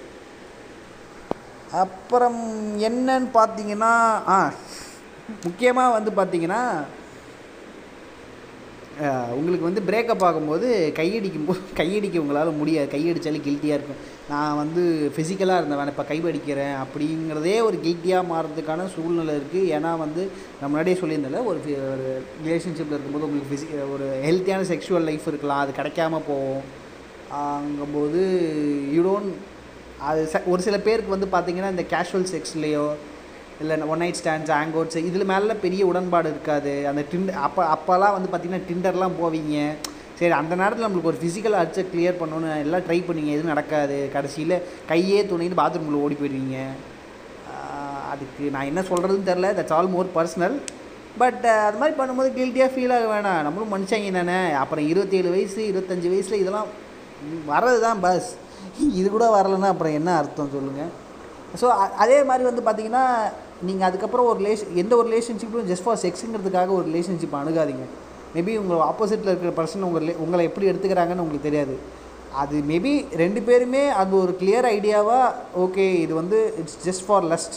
அப்புறம் 1.83 2.41
என்னன்னு 2.89 3.29
பார்த்தீங்கன்னா 3.39 3.93
ஆ 4.35 4.37
முக்கியமாக 5.47 5.95
வந்து 5.97 6.11
பார்த்தீங்கன்னா 6.19 6.63
உங்களுக்கு 9.35 9.65
வந்து 9.65 9.81
பிரேக்கப் 9.81 10.25
ஆகும்போது 10.25 10.93
கையடிக்கும் 10.93 11.47
போது 11.47 11.61
கையடிக்க 11.77 12.19
உங்களால் 12.19 12.53
முடியாது. 12.53 12.89
கையடித்தாலே 12.93 13.41
கில்ட்டியாக 13.47 13.79
இருக்கும். 13.79 14.01
நான் 14.29 14.57
வந்து 14.57 14.83
ஃபிசிக்கலாக 15.17 15.57
இருந்தேன் 15.57 15.87
இப்போ 15.87 16.03
கைவடிக்கிறேன் 16.03 16.75
அப்படிங்கிறதே 16.83 17.63
ஒரு 17.63 17.79
கில்ட்டியாக 17.83 18.25
மாறுறதுக்கான 18.31 18.95
சூழ்நிலை 18.95 19.37
இருக்குது 19.37 19.71
ஏன்னா 19.73 19.99
வந்து 19.99 20.23
நான் 20.61 20.71
முன்னாடியே 20.71 20.97
சொல்லியிருந்தல 20.97 21.45
ஒரு 21.45 21.61
ஒரு 21.93 22.23
ரிலேஷன்ஷிப்பில் 22.45 22.97
இருக்கும்போது 22.97 23.25
உங்களுக்கு 23.25 23.53
ஃபிசி 23.53 23.93
ஒரு 23.93 24.21
ஹெல்த்தியான 24.25 24.73
செக்ஷுவல் 24.73 25.05
லைஃப் 25.05 25.27
இருக்கலாம் 25.27 25.59
அது 25.59 25.73
கிடைக்காம 25.77 26.21
போகும். 26.27 26.63
அங்கும்போது 27.37 28.21
யூ 28.93 29.03
டோன்ட் 29.09 29.33
அது 29.99 30.29
ச- 30.33 30.45
ஒரு 30.47 30.63
சில 30.63 30.79
பேருக்கு 30.79 31.17
வந்து 31.19 31.27
பார்த்திங்கன்னா 31.33 31.71
இந்த 31.71 31.85
கேஷுவல் 31.91 32.27
செக்ஸ்லேயோ 32.33 32.87
இல்லை 33.63 33.77
ஒன் 33.93 34.03
நைட் 34.03 34.19
ஸ்டாண்ட்ஸ் 34.21 34.53
ஆங்கோட்ஸ் 34.59 34.99
இதில் 35.09 35.31
மேலே 35.33 35.55
பெரிய 35.65 35.83
உடன்பாடு 35.91 36.29
இருக்காது. 36.35 36.73
அந்த 36.91 37.03
டிண்டர் 37.13 37.41
அப்போ 37.47 37.63
அப்போல்லாம் 37.75 38.15
வந்து 38.17 38.31
பார்த்தீங்கன்னா 38.33 38.67
டிண்டர்லாம் 38.69 39.19
போவீங்க. 39.23 39.57
சரி 40.19 40.35
அந்த 40.41 40.55
நேரத்தில் 40.61 40.87
நம்மளுக்கு 40.87 41.11
ஒரு 41.13 41.21
ஃபிசிக்கல் 41.23 41.57
அர்ச்சை 41.61 41.83
கிளியர் 41.93 42.21
பண்ணணும்னு 42.21 42.51
எல்லாம் 42.65 42.85
ட்ரை 42.89 42.99
பண்ணீங்க. 43.09 43.31
எதுவும் 43.37 43.53
நடக்காது. 43.55 43.99
கடைசியில் 44.15 44.57
கையே 44.91 45.21
துணைந்து 45.31 45.61
பாத்ரூமில் 45.63 46.03
ஓடி 46.05 46.17
போயிடுவீங்க. 46.21 46.59
அதுக்கு 48.13 48.45
நான் 48.55 48.69
என்ன 48.71 48.81
சொல்கிறதுன்னு 48.91 49.29
தெரில 49.31 49.51
that's 49.59 49.77
all 49.77 49.93
more 49.95 50.15
personal 50.17 50.57
but 51.21 51.45
அது 51.67 51.79
மாதிரி 51.81 51.95
பண்ணும்போது 52.01 52.31
கில்ட்டியாக 52.39 52.73
ஃபீல் 52.75 52.95
ஆக 52.97 53.07
வேணாம். 53.13 53.41
நம்மளும் 53.47 53.73
மனுஷங்க 53.75 54.11
தானே. 54.19 54.39
அப்புறம் 54.63 54.87
இருபத்தேழு 54.93 55.29
வயசு 55.35 55.61
இருபத்தஞ்சி 55.71 56.09
வயசில் 56.13 56.43
இதெல்லாம் 56.43 56.69
வர்றது 57.53 57.81
தான் 57.87 58.03
பஸ் 58.07 58.31
இது 58.99 59.07
கூட 59.15 59.27
வரலைன்னா 59.37 59.71
அப்புறம் 59.73 59.97
என்ன 59.99 60.11
அர்த்தம் 60.21 60.55
சொல்லுங்கள் 60.57 60.93
ஸோ 61.61 61.67
அதே 62.03 62.19
மாதிரி 62.29 62.45
வந்து 62.49 62.63
பார்த்திங்கன்னா 62.67 63.05
நீங்கள் 63.69 63.89
அதுக்கப்புறம் 63.89 64.27
ஒரு 64.27 64.39
ரிலேஷன் 64.45 64.75
எந்த 64.83 64.93
ஒரு 64.97 65.09
ரிலேஷன்ஷிப்பும் 65.15 65.69
ஜஸ்ட் 65.71 65.85
ஃபார் 65.85 66.01
செக்ஸுங்கிறதுக்காக 66.05 66.71
ஒரு 66.79 66.87
ரிலேஷன்ஷிப் 66.95 67.37
அணுகாதீங்க. 67.41 67.87
மேபி 68.35 68.53
உங்கள் 68.63 68.85
ஆப்போசிட்டில் 68.91 69.31
இருக்கிற 69.33 69.53
பர்சன் 69.59 69.87
உங்கள் 69.89 70.17
உங்களை 70.25 70.45
எப்படி 70.51 70.71
எடுத்துக்கிறாங்கன்னு 70.71 71.25
உங்களுக்கு 71.25 71.49
தெரியாது. 71.49 71.75
அது 72.43 72.57
மேபி 72.69 72.93
ரெண்டு 73.23 73.41
பேருமே 73.49 73.85
அது 74.03 74.13
ஒரு 74.23 74.33
கிளியர் 74.41 74.69
ஐடியாவாக 74.77 75.33
ஓகே 75.65 75.87
இது 76.05 76.15
வந்து 76.15 76.39
இட்ஸ் 76.61 76.79
ஜஸ்ட் 76.89 77.07
ஃபார் 77.07 77.25
லஸ்ட் 77.33 77.57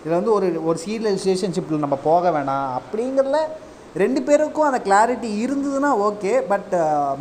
இதில் 0.00 0.16
வந்து 0.18 0.32
ஒரு 0.32 0.46
ஒரு 0.68 0.78
சீரியல் 0.84 1.18
ரிலேஷன்ஷிப்பில் 1.24 1.84
நம்ம 1.84 1.96
போக 2.04 2.30
வேணாம் 2.36 2.68
அப்படிங்கிறதுல 2.78 3.40
ரெண்டு 4.02 4.20
பேருக்கும் 4.22 4.66
அந்த 4.68 4.80
கிளாரிட்டி 4.86 5.28
இருந்ததுன்னா 5.44 5.90
ஓகே 6.06 6.32
பட் 6.52 6.72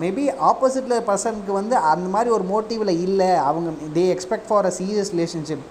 மேபி 0.03 0.23
ஆப்போசிட்டில் 0.49 1.06
பர்சனுக்கு 1.10 1.51
வந்து 1.60 1.75
அந்த 1.91 2.08
மாதிரி 2.15 2.30
ஒரு 2.38 2.45
மோட்டிவில் 2.53 3.01
இல்லை. 3.08 3.30
அவங்க 3.49 3.69
they 3.95 4.06
expect 4.15 4.47
for 4.47 4.69
a 4.69 4.73
serious 4.80 5.12
relationship 5.17 5.65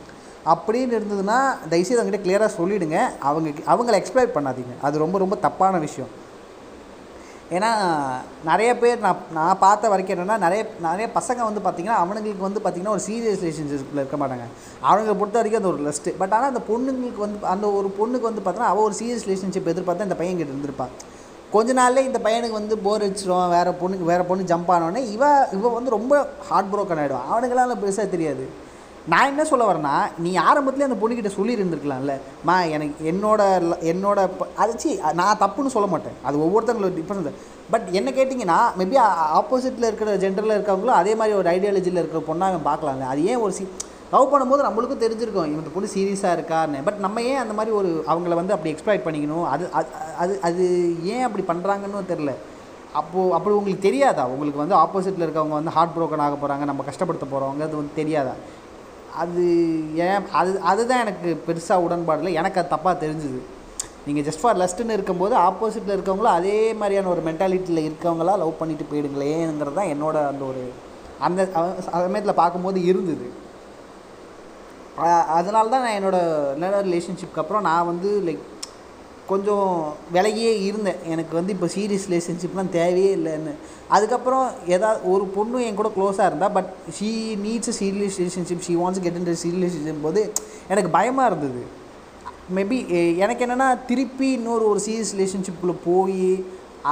அப்படின்னு 0.53 0.97
இருந்ததுன்னா 0.99 1.39
தயவுசெய்து 1.73 2.01
அவங்ககிட்ட 2.01 2.27
கிளியராக 2.27 2.57
சொல்லிவிடுங்க 2.61 2.99
அவங்க 3.29 3.49
அவங்கள 3.73 3.97
எக்ஸ்ப்ளைட் 4.01 4.37
பண்ணாதீங்க. 4.37 4.75
அது 4.87 5.05
ரொம்ப 5.05 5.19
ரொம்ப 5.25 5.37
தப்பான 5.47 5.79
விஷயம். 5.89 6.13
ஏன்னா 7.57 7.69
நிறைய 8.49 8.71
பேர் 8.83 9.03
நான் 9.05 9.19
நான் 9.37 9.61
பார்த்த 9.65 9.91
வரைக்கும் 9.91 10.15
என்னென்னா 10.15 10.37
நிறைய 10.45 10.63
நிறைய 10.87 11.07
பசங்க 11.19 11.41
வந்து 11.49 11.61
பார்த்திங்கன்னா 11.67 11.99
அவனுங்களுக்கு 12.03 12.47
வந்து 12.47 12.61
பார்த்திங்கன்னா 12.65 12.95
ஒரு 12.95 13.05
சீரியஸ் 13.09 13.43
ரிலேஷன்ஷிப்பில் 13.45 14.01
இருக்க 14.03 14.19
மாட்டாங்க. 14.23 14.47
அவங்களை 14.89 15.15
பொறுத்த 15.21 15.39
வரைக்கும் 15.41 15.61
அது 15.63 15.71
ஒரு 15.73 15.83
லஸ்ட்டு 15.89 16.17
பட் 16.23 16.35
ஆனால் 16.39 16.51
அந்த 16.53 16.63
பொண்ணுங்களுக்கு 16.71 17.23
வந்து 17.27 17.47
அந்த 17.55 17.69
ஒரு 17.81 17.91
பொண்ணுக்கு 17.99 18.29
வந்து 18.31 18.45
பார்த்தோன்னா 18.47 18.73
அவள் 18.73 18.87
ஒரு 18.89 18.97
சீரியஸ் 19.01 19.27
ரிலேஷன்ஷிப் 19.29 19.71
எதிர்பார்த்தா 19.75 20.09
இந்த 20.09 20.19
பையன் 20.23 20.41
கிட்ட 20.41 20.53
இருந்திருப்பான் 20.55 20.95
கொஞ்ச 21.55 21.73
நாள்லே 21.81 22.03
இந்த 22.11 22.19
பையனுக்கு 22.25 22.61
வந்து 22.61 22.77
போர் 22.85 23.05
அடிச்சிடும் 23.07 23.51
வேறு 23.57 23.71
பொண்ணுக்கு 23.83 24.07
வேறு 24.13 24.25
பொண்ணு 24.31 24.51
ஜம்ப் 24.53 24.71
ஆனோடனே 24.77 25.03
இவ 25.17 25.25
இவ 25.59 25.69
வந்து 25.79 25.97
ரொம்ப 25.99 26.15
ஹார்ட் 26.49 26.73
ப்ரோக்கன் 26.75 27.03
ஆகிடும் 27.03 27.27
அவனுங்களால 27.33 27.77
பெருசாக 27.83 28.09
தெரியாது. 28.15 28.47
நான் 29.09 29.27
என்ன 29.27 29.45
சொல்ல 29.45 29.65
வரேன்னா 29.65 30.11
நீ 30.19 30.31
ஆரம்பத்துலேயே 30.33 30.89
அந்த 30.89 30.97
பொண்ணுக்கிட்ட 31.03 31.27
சொல்லி 31.27 31.57
இருந்திருக்கலாம்ல 31.57 32.21
மா 32.45 32.63
எனக்கு 32.63 33.13
என்னோட 33.13 33.41
என்னோட 33.93 34.29
ப- 34.39 35.13
நான் 35.13 35.39
தப்புன்னு 35.39 35.67
சொல்ல 35.67 35.89
மாட்டேன். 35.89 36.13
அது 36.23 36.39
ஒவ்வொருத்தங்களோட 36.39 36.93
டிஃப்ரெண்ட் 36.99 37.31
பட் 37.71 37.87
என்ன 37.91 38.11
கேட்டிங்கன்னா 38.11 38.59
மேபி 38.79 38.97
ஆப்போசிட்டில் 39.35 39.87
இருக்கிற 39.87 40.17
ஜென்டரில் 40.17 40.59
இருக்கவங்களும் 40.59 40.99
அதே 41.03 41.15
மாதிரி 41.15 41.37
ஒரு 41.37 41.51
ஐடியாலஜியில் 41.51 42.01
இருக்கிற 42.03 42.23
பொண்ணாக 42.29 42.53
அவன் 42.53 42.67
பார்க்கலாம்ல. 42.67 43.07
அது 43.07 43.25
ஏன் 43.27 43.37
ஒரு 43.37 43.53
சி 43.53 43.69
லவ் 44.13 44.33
பண்ணும்போது 44.33 44.65
நம்மளுக்கும் 44.65 45.03
தெரிஞ்சிருக்கும். 45.05 45.47
இந்த 45.47 45.71
பொண்ணு 45.75 45.89
சீரியஸாக 45.95 46.37
இருக்கான்னு 46.39 46.83
பட் 46.85 46.97
நம்ம 46.97 47.23
ஏன் 47.23 47.37
அந்த 47.37 47.55
மாதிரி 47.55 47.77
ஒரு 47.77 48.05
அவங்கள 48.07 48.35
வந்து 48.35 48.53
அப்படி 48.53 48.75
எக்ஸ்ப்ளாய்ட் 48.75 49.07
பண்ணிக்கணும்? 49.07 49.47
அது 49.47 49.69
அது 49.73 49.87
அது 50.19 50.39
அது 50.43 50.65
ஏன் 51.05 51.23
அப்படி 51.23 51.45
பண்ணுறாங்கன்னு 51.49 52.11
தெரில 52.11 52.35
அப்போது 52.93 53.33
அப்படி 53.33 53.57
உங்களுக்கு 53.57 53.89
தெரியாதா? 53.89 54.27
உங்களுக்கு 54.27 54.63
வந்து 54.65 54.77
ஆப்போசிட்டில் 54.77 55.29
இருக்கவங்க 55.29 55.49
வந்து 55.49 55.71
ஹார்ட் 55.71 55.97
ப்ரோக்கன் 55.97 56.17
ஆக 56.17 56.37
போகிறாங்க 56.43 56.65
நம்ம 56.65 56.85
கஷ்டப்படுத்த 56.91 57.25
போகிறவங்க 57.33 57.65
அது 57.67 57.77
வந்து 57.77 57.95
தெரியாதா? 57.95 58.35
அது 59.23 59.45
ஏன் 60.05 60.25
அது 60.41 60.51
அதுதான் 60.71 61.03
எனக்கு 61.05 61.29
பெருசாக 61.47 61.85
உடன்பாடில் 61.87 62.37
எனக்கு 62.41 62.61
அது 62.61 62.73
தப்பாக 62.75 62.95
தெரிஞ்சுது. 63.05 63.41
நீங்கள் 64.07 64.27
ஜஸ்ட் 64.27 64.43
ஃபார் 64.43 64.61
லஸ்ட்டுன்னு 64.63 64.97
இருக்கும்போது 64.97 65.35
ஆப்போசிட்டில் 65.47 65.95
இருக்கவங்களும் 65.95 66.37
அதே 66.41 66.59
மாதிரியான 66.81 67.11
ஒரு 67.15 67.23
மென்டாலிட்டியில் 67.29 67.87
இருக்கவங்களா 67.89 68.35
லவ் 68.43 68.61
பண்ணிட்டு 68.61 68.85
போயிடுங்களேங்கிறது 68.91 69.79
தான் 69.81 69.93
என்னோட 69.95 70.17
அந்த 70.33 70.45
ஒரு 70.51 70.63
அந்த 71.27 71.41
சமயத்தில் 71.89 72.41
பார்க்கும்போது 72.43 72.79
இருந்தது. 72.91 73.27
அதனால 75.39 75.71
தான் 75.73 75.85
நான் 75.85 75.97
என்னோடய 75.99 76.53
என்னோடய 76.57 76.85
ரிலேஷன்ஷிப்க்கு 76.89 77.43
அப்புறம் 77.43 77.67
நான் 77.69 77.89
வந்து 77.91 78.11
லைக் 78.27 78.45
கொஞ்சம் 79.31 79.69
விலகியே 80.15 80.53
இருந்தேன். 80.67 81.01
எனக்கு 81.15 81.33
வந்து 81.39 81.53
இப்போ 81.55 81.69
சீரியஸ் 81.75 82.07
ரிலேஷன்ஷிப்லாம் 82.11 82.71
தேவையே 82.77 83.11
இல்லைன்னு. 83.19 83.53
அதுக்கப்புறம் 83.97 84.47
ஏதாவது 84.75 85.01
ஒரு 85.13 85.25
பொண்ணு 85.37 85.65
என் 85.69 85.79
கூட 85.81 85.91
க்ளோஸாக 85.97 86.29
இருந்தால் 86.31 86.55
but 86.57 86.71
she 86.99 87.11
needs 87.45 87.77
serious 87.81 88.19
relationship 88.23 88.65
she 88.69 88.75
wants 88.83 89.03
get 89.07 89.19
in 89.21 89.29
serious 89.45 89.57
relationship 89.61 90.07
போது 90.09 90.23
எனக்கு 90.75 90.91
பயமாக 90.99 91.31
இருந்தது. 91.31 91.63
மேபி 92.57 92.79
எனக்கு 93.25 93.45
என்னென்னா 93.47 93.69
திருப்பி 93.89 94.29
இன்னொரு 94.39 94.65
ஒரு 94.73 94.83
சீரியஸ் 94.87 95.15
ரிலேஷன்ஷிப்பில் 95.17 95.81
போய் 95.89 96.29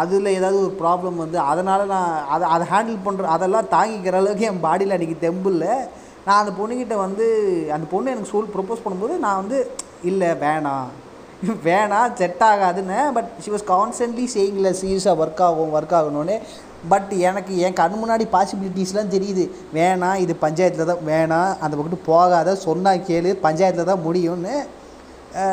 அதில் 0.01 0.35
ஏதாவது 0.39 0.59
ஒரு 0.65 0.73
ப்ராப்ளம் 0.81 1.21
வந்து 1.25 1.39
அதனால் 1.51 1.85
நான் 1.95 2.15
அதை 2.35 2.45
அதை 2.55 2.65
ஹேண்டில் 2.73 3.05
பண்ணுற 3.05 3.29
அதெல்லாம் 3.35 3.71
தாங்கிக்கிற 3.75 4.19
அளவுக்கு 4.21 4.49
என் 4.51 4.65
பாடியில் 4.67 4.95
அன்றைக்கி 4.97 5.17
தெம்பு 5.25 5.51
இல்லை. 5.55 5.75
நான் 6.27 6.41
அந்த 6.43 6.53
பொண்ணுக்கிட்ட 6.59 6.97
வந்து 7.05 7.27
அந்த 7.77 7.87
பொண்ணு 7.95 8.13
எனக்கு 8.15 8.33
சொல் 8.35 8.53
ப்ரொப்போஸ் 8.55 8.85
பண்ணும்போது 8.85 9.17
நான் 9.25 9.41
வந்து 9.43 9.59
இல்லை 10.11 10.31
வேணாம். 10.45 10.91
வேணாம் 11.67 12.13
செட் 12.21 12.43
ஆகாதுன்னு 12.51 12.99
பட் 13.17 13.31
ஷி 13.45 13.51
வாஸ் 13.55 13.67
கான்ஸ்டன்ட்லி 13.73 14.25
சேயிங்கில் 14.35 14.77
சீரியஸாக 14.81 15.21
ஒர்க் 15.23 15.43
ஆகும் 15.47 15.75
ஒர்க் 15.77 15.95
ஆகணும்னு. 15.99 16.37
பட் 16.93 17.11
எனக்கு 17.29 17.53
என் 17.67 17.77
கண் 17.81 17.99
முன்னாடி 18.01 18.25
பாசிபிலிட்டிஸ்லாம் 18.35 19.13
தெரியுது. 19.15 19.45
வேணாம் 19.77 20.21
இது 20.25 20.35
பஞ்சாயத்தில் 20.45 20.91
தான் 20.91 21.05
வேணாம் 21.11 21.51
அந்த 21.63 21.73
பக்கத்து 21.77 22.01
போகாத 22.11 22.55
சொன்னால் 22.67 23.05
கேளு 23.09 23.31
பஞ்சாயத்தில் 23.47 23.91
தான் 23.91 24.05
முடியும்னு 24.07 24.55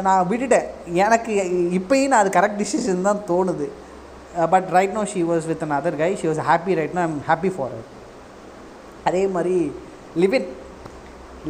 நான் 0.07 0.27
விட்டுட்டேன். 0.31 0.67
எனக்கு 1.05 1.33
இப்போயும் 1.79 2.11
நான் 2.13 2.23
அது 2.23 2.37
கரெக்ட் 2.37 2.59
டிசிஷன் 2.63 3.07
தான் 3.09 3.21
தோணுது. 3.29 3.67
But 4.53 4.67
right 4.77 4.97
no 4.97 5.03
she 5.13 5.21
was 5.29 5.47
with 5.51 5.63
an 5.65 5.77
other 5.77 5.99
guy 6.01 6.11
she 6.21 6.27
was 6.31 6.41
happy 6.49 6.75
right 6.79 6.97
no 6.97 7.03
I'm 7.07 7.17
happy 7.29 7.51
for 7.55 7.77
அதே 9.09 9.23
மாதிரி 9.35 9.57
லிவின். 10.23 10.49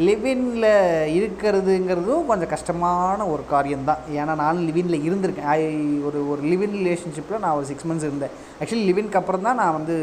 லிவினில் 0.08 0.70
இருக்கிறதுங்கிறதும் 1.18 2.28
கொஞ்சம் 2.30 2.52
கஷ்டமான 2.54 3.26
ஒரு 3.32 3.44
காரியம்தான். 3.54 4.04
ஏன்னா 4.20 4.34
நான் 4.42 4.66
லிவினில் 4.68 5.06
இருந்திருக்கேன். 5.08 5.50
ஐ 5.56 5.62
ஒரு 6.08 6.20
ஒரு 6.32 6.42
லிவின் 6.52 6.76
ரிலேஷன்ஷிப்பில் 6.82 7.42
நான் 7.44 7.58
ஒரு 7.60 7.66
சிக்ஸ் 7.72 7.88
மந்த்ஸ் 7.90 8.08
இருந்தேன். 8.10 8.36
ஆக்சுவலி 8.60 8.86
லிவின்க்கு 8.90 9.20
அப்புறம் 9.22 9.48
தான் 9.48 9.60
நான் 9.62 9.78
வந்து 9.80 9.96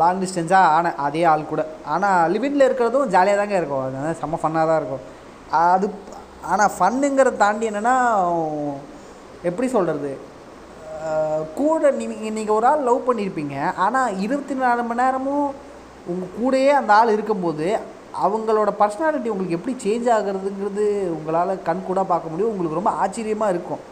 லாங் 0.00 0.22
டிஸ்டன்ஸாக 0.22 0.72
ஆனேன். 0.76 0.98
அதே 1.06 1.22
ஆள் 1.32 1.50
கூட. 1.52 1.62
ஆனால் 1.94 2.32
லிவினில் 2.34 2.66
இருக்கிறதும் 2.68 3.12
ஜாலியாக 3.14 3.40
தாங்க 3.40 3.56
இருக்கும். 3.60 3.84
அது 3.86 4.18
செம்ம 4.22 4.40
ஃபன்னாக 4.42 4.66
தான் 4.70 4.80
இருக்கும். 4.82 5.04
அது 5.70 5.88
ஆனால் 6.52 6.74
ஃபன்னுங்கிறத 6.76 7.40
தாண்டி 7.44 7.70
என்னென்னா 7.70 7.96
எப்படி 9.48 9.68
சொல்கிறது 9.76 10.12
கூட 11.60 11.90
நீங்கள் 12.00 12.34
நீங்கள் 12.38 12.56
ஒரு 12.58 12.66
ஆள் 12.70 12.86
லவ் 12.88 13.06
பண்ணியிருப்பீங்க 13.06 13.56
ஆனால் 13.84 14.18
இருபத்தி 14.24 14.54
நாலு 14.60 14.82
மணி 14.88 15.02
நேரமும் 15.02 15.46
உங்கள் 16.12 16.34
கூடயே 16.36 16.72
அந்த 16.80 16.92
ஆள் 16.98 17.14
இருக்கும்போது 17.16 17.66
அவங்களோட 18.24 18.70
பர்சனாலிட்டி 18.80 19.32
உங்களுக்கு 19.34 19.56
எப்படி 19.58 19.74
சேஞ்ச் 19.84 20.08
ஆகுறதுங்கிறது 20.16 20.84
உங்களால் 21.16 21.62
கண் 21.68 21.86
கூட 21.86 22.00
பார்க்க 22.10 22.32
முடியும். 22.32 22.50
உங்களுக்கு 22.52 22.80
ரொம்ப 22.80 22.92
ஆச்சரியமாக 23.02 23.52
இருக்கும். 23.54 23.82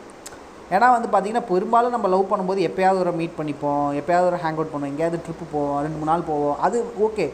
ஏன்னா 0.75 0.89
வந்து 0.95 1.09
பார்த்திங்கன்னா 1.13 1.45
பெரும்பாலும் 1.53 1.95
நம்ம 1.95 2.09
லவ் 2.15 2.31
பண்ணும்போது 2.33 2.61
எப்போயாவது 2.67 3.03
ஒரு 3.05 3.13
மீட் 3.21 3.39
பண்ணிப்போம் 3.39 3.87
எப்போயாவது 4.01 4.29
ஒரு 4.31 4.39
ஹேங் 4.43 4.59
அவுட் 4.59 4.73
பண்ணுவோம் 4.73 4.93
எங்கேயாவது 4.93 5.23
ட்ரிப்பு 5.27 5.47
போவோம் 5.53 5.81
ரெண்டு 5.85 5.99
மூணு 6.01 6.11
நாள் 6.11 6.29
போவோம் 6.29 6.59
அது 6.67 6.79
ஓகே 7.07 7.27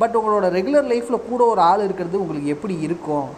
பட் 0.00 0.16
உங்களோட 0.20 0.46
ரெகுலர் 0.56 0.90
லைஃப்பில் 0.92 1.26
கூட 1.28 1.42
ஒரு 1.52 1.60
ஆள் 1.60 1.84
இருக்கிறது 1.86 2.20
உங்களுக்கு 2.22 2.52
எப்படி 2.54 2.74
இருக்கும்? 2.86 3.28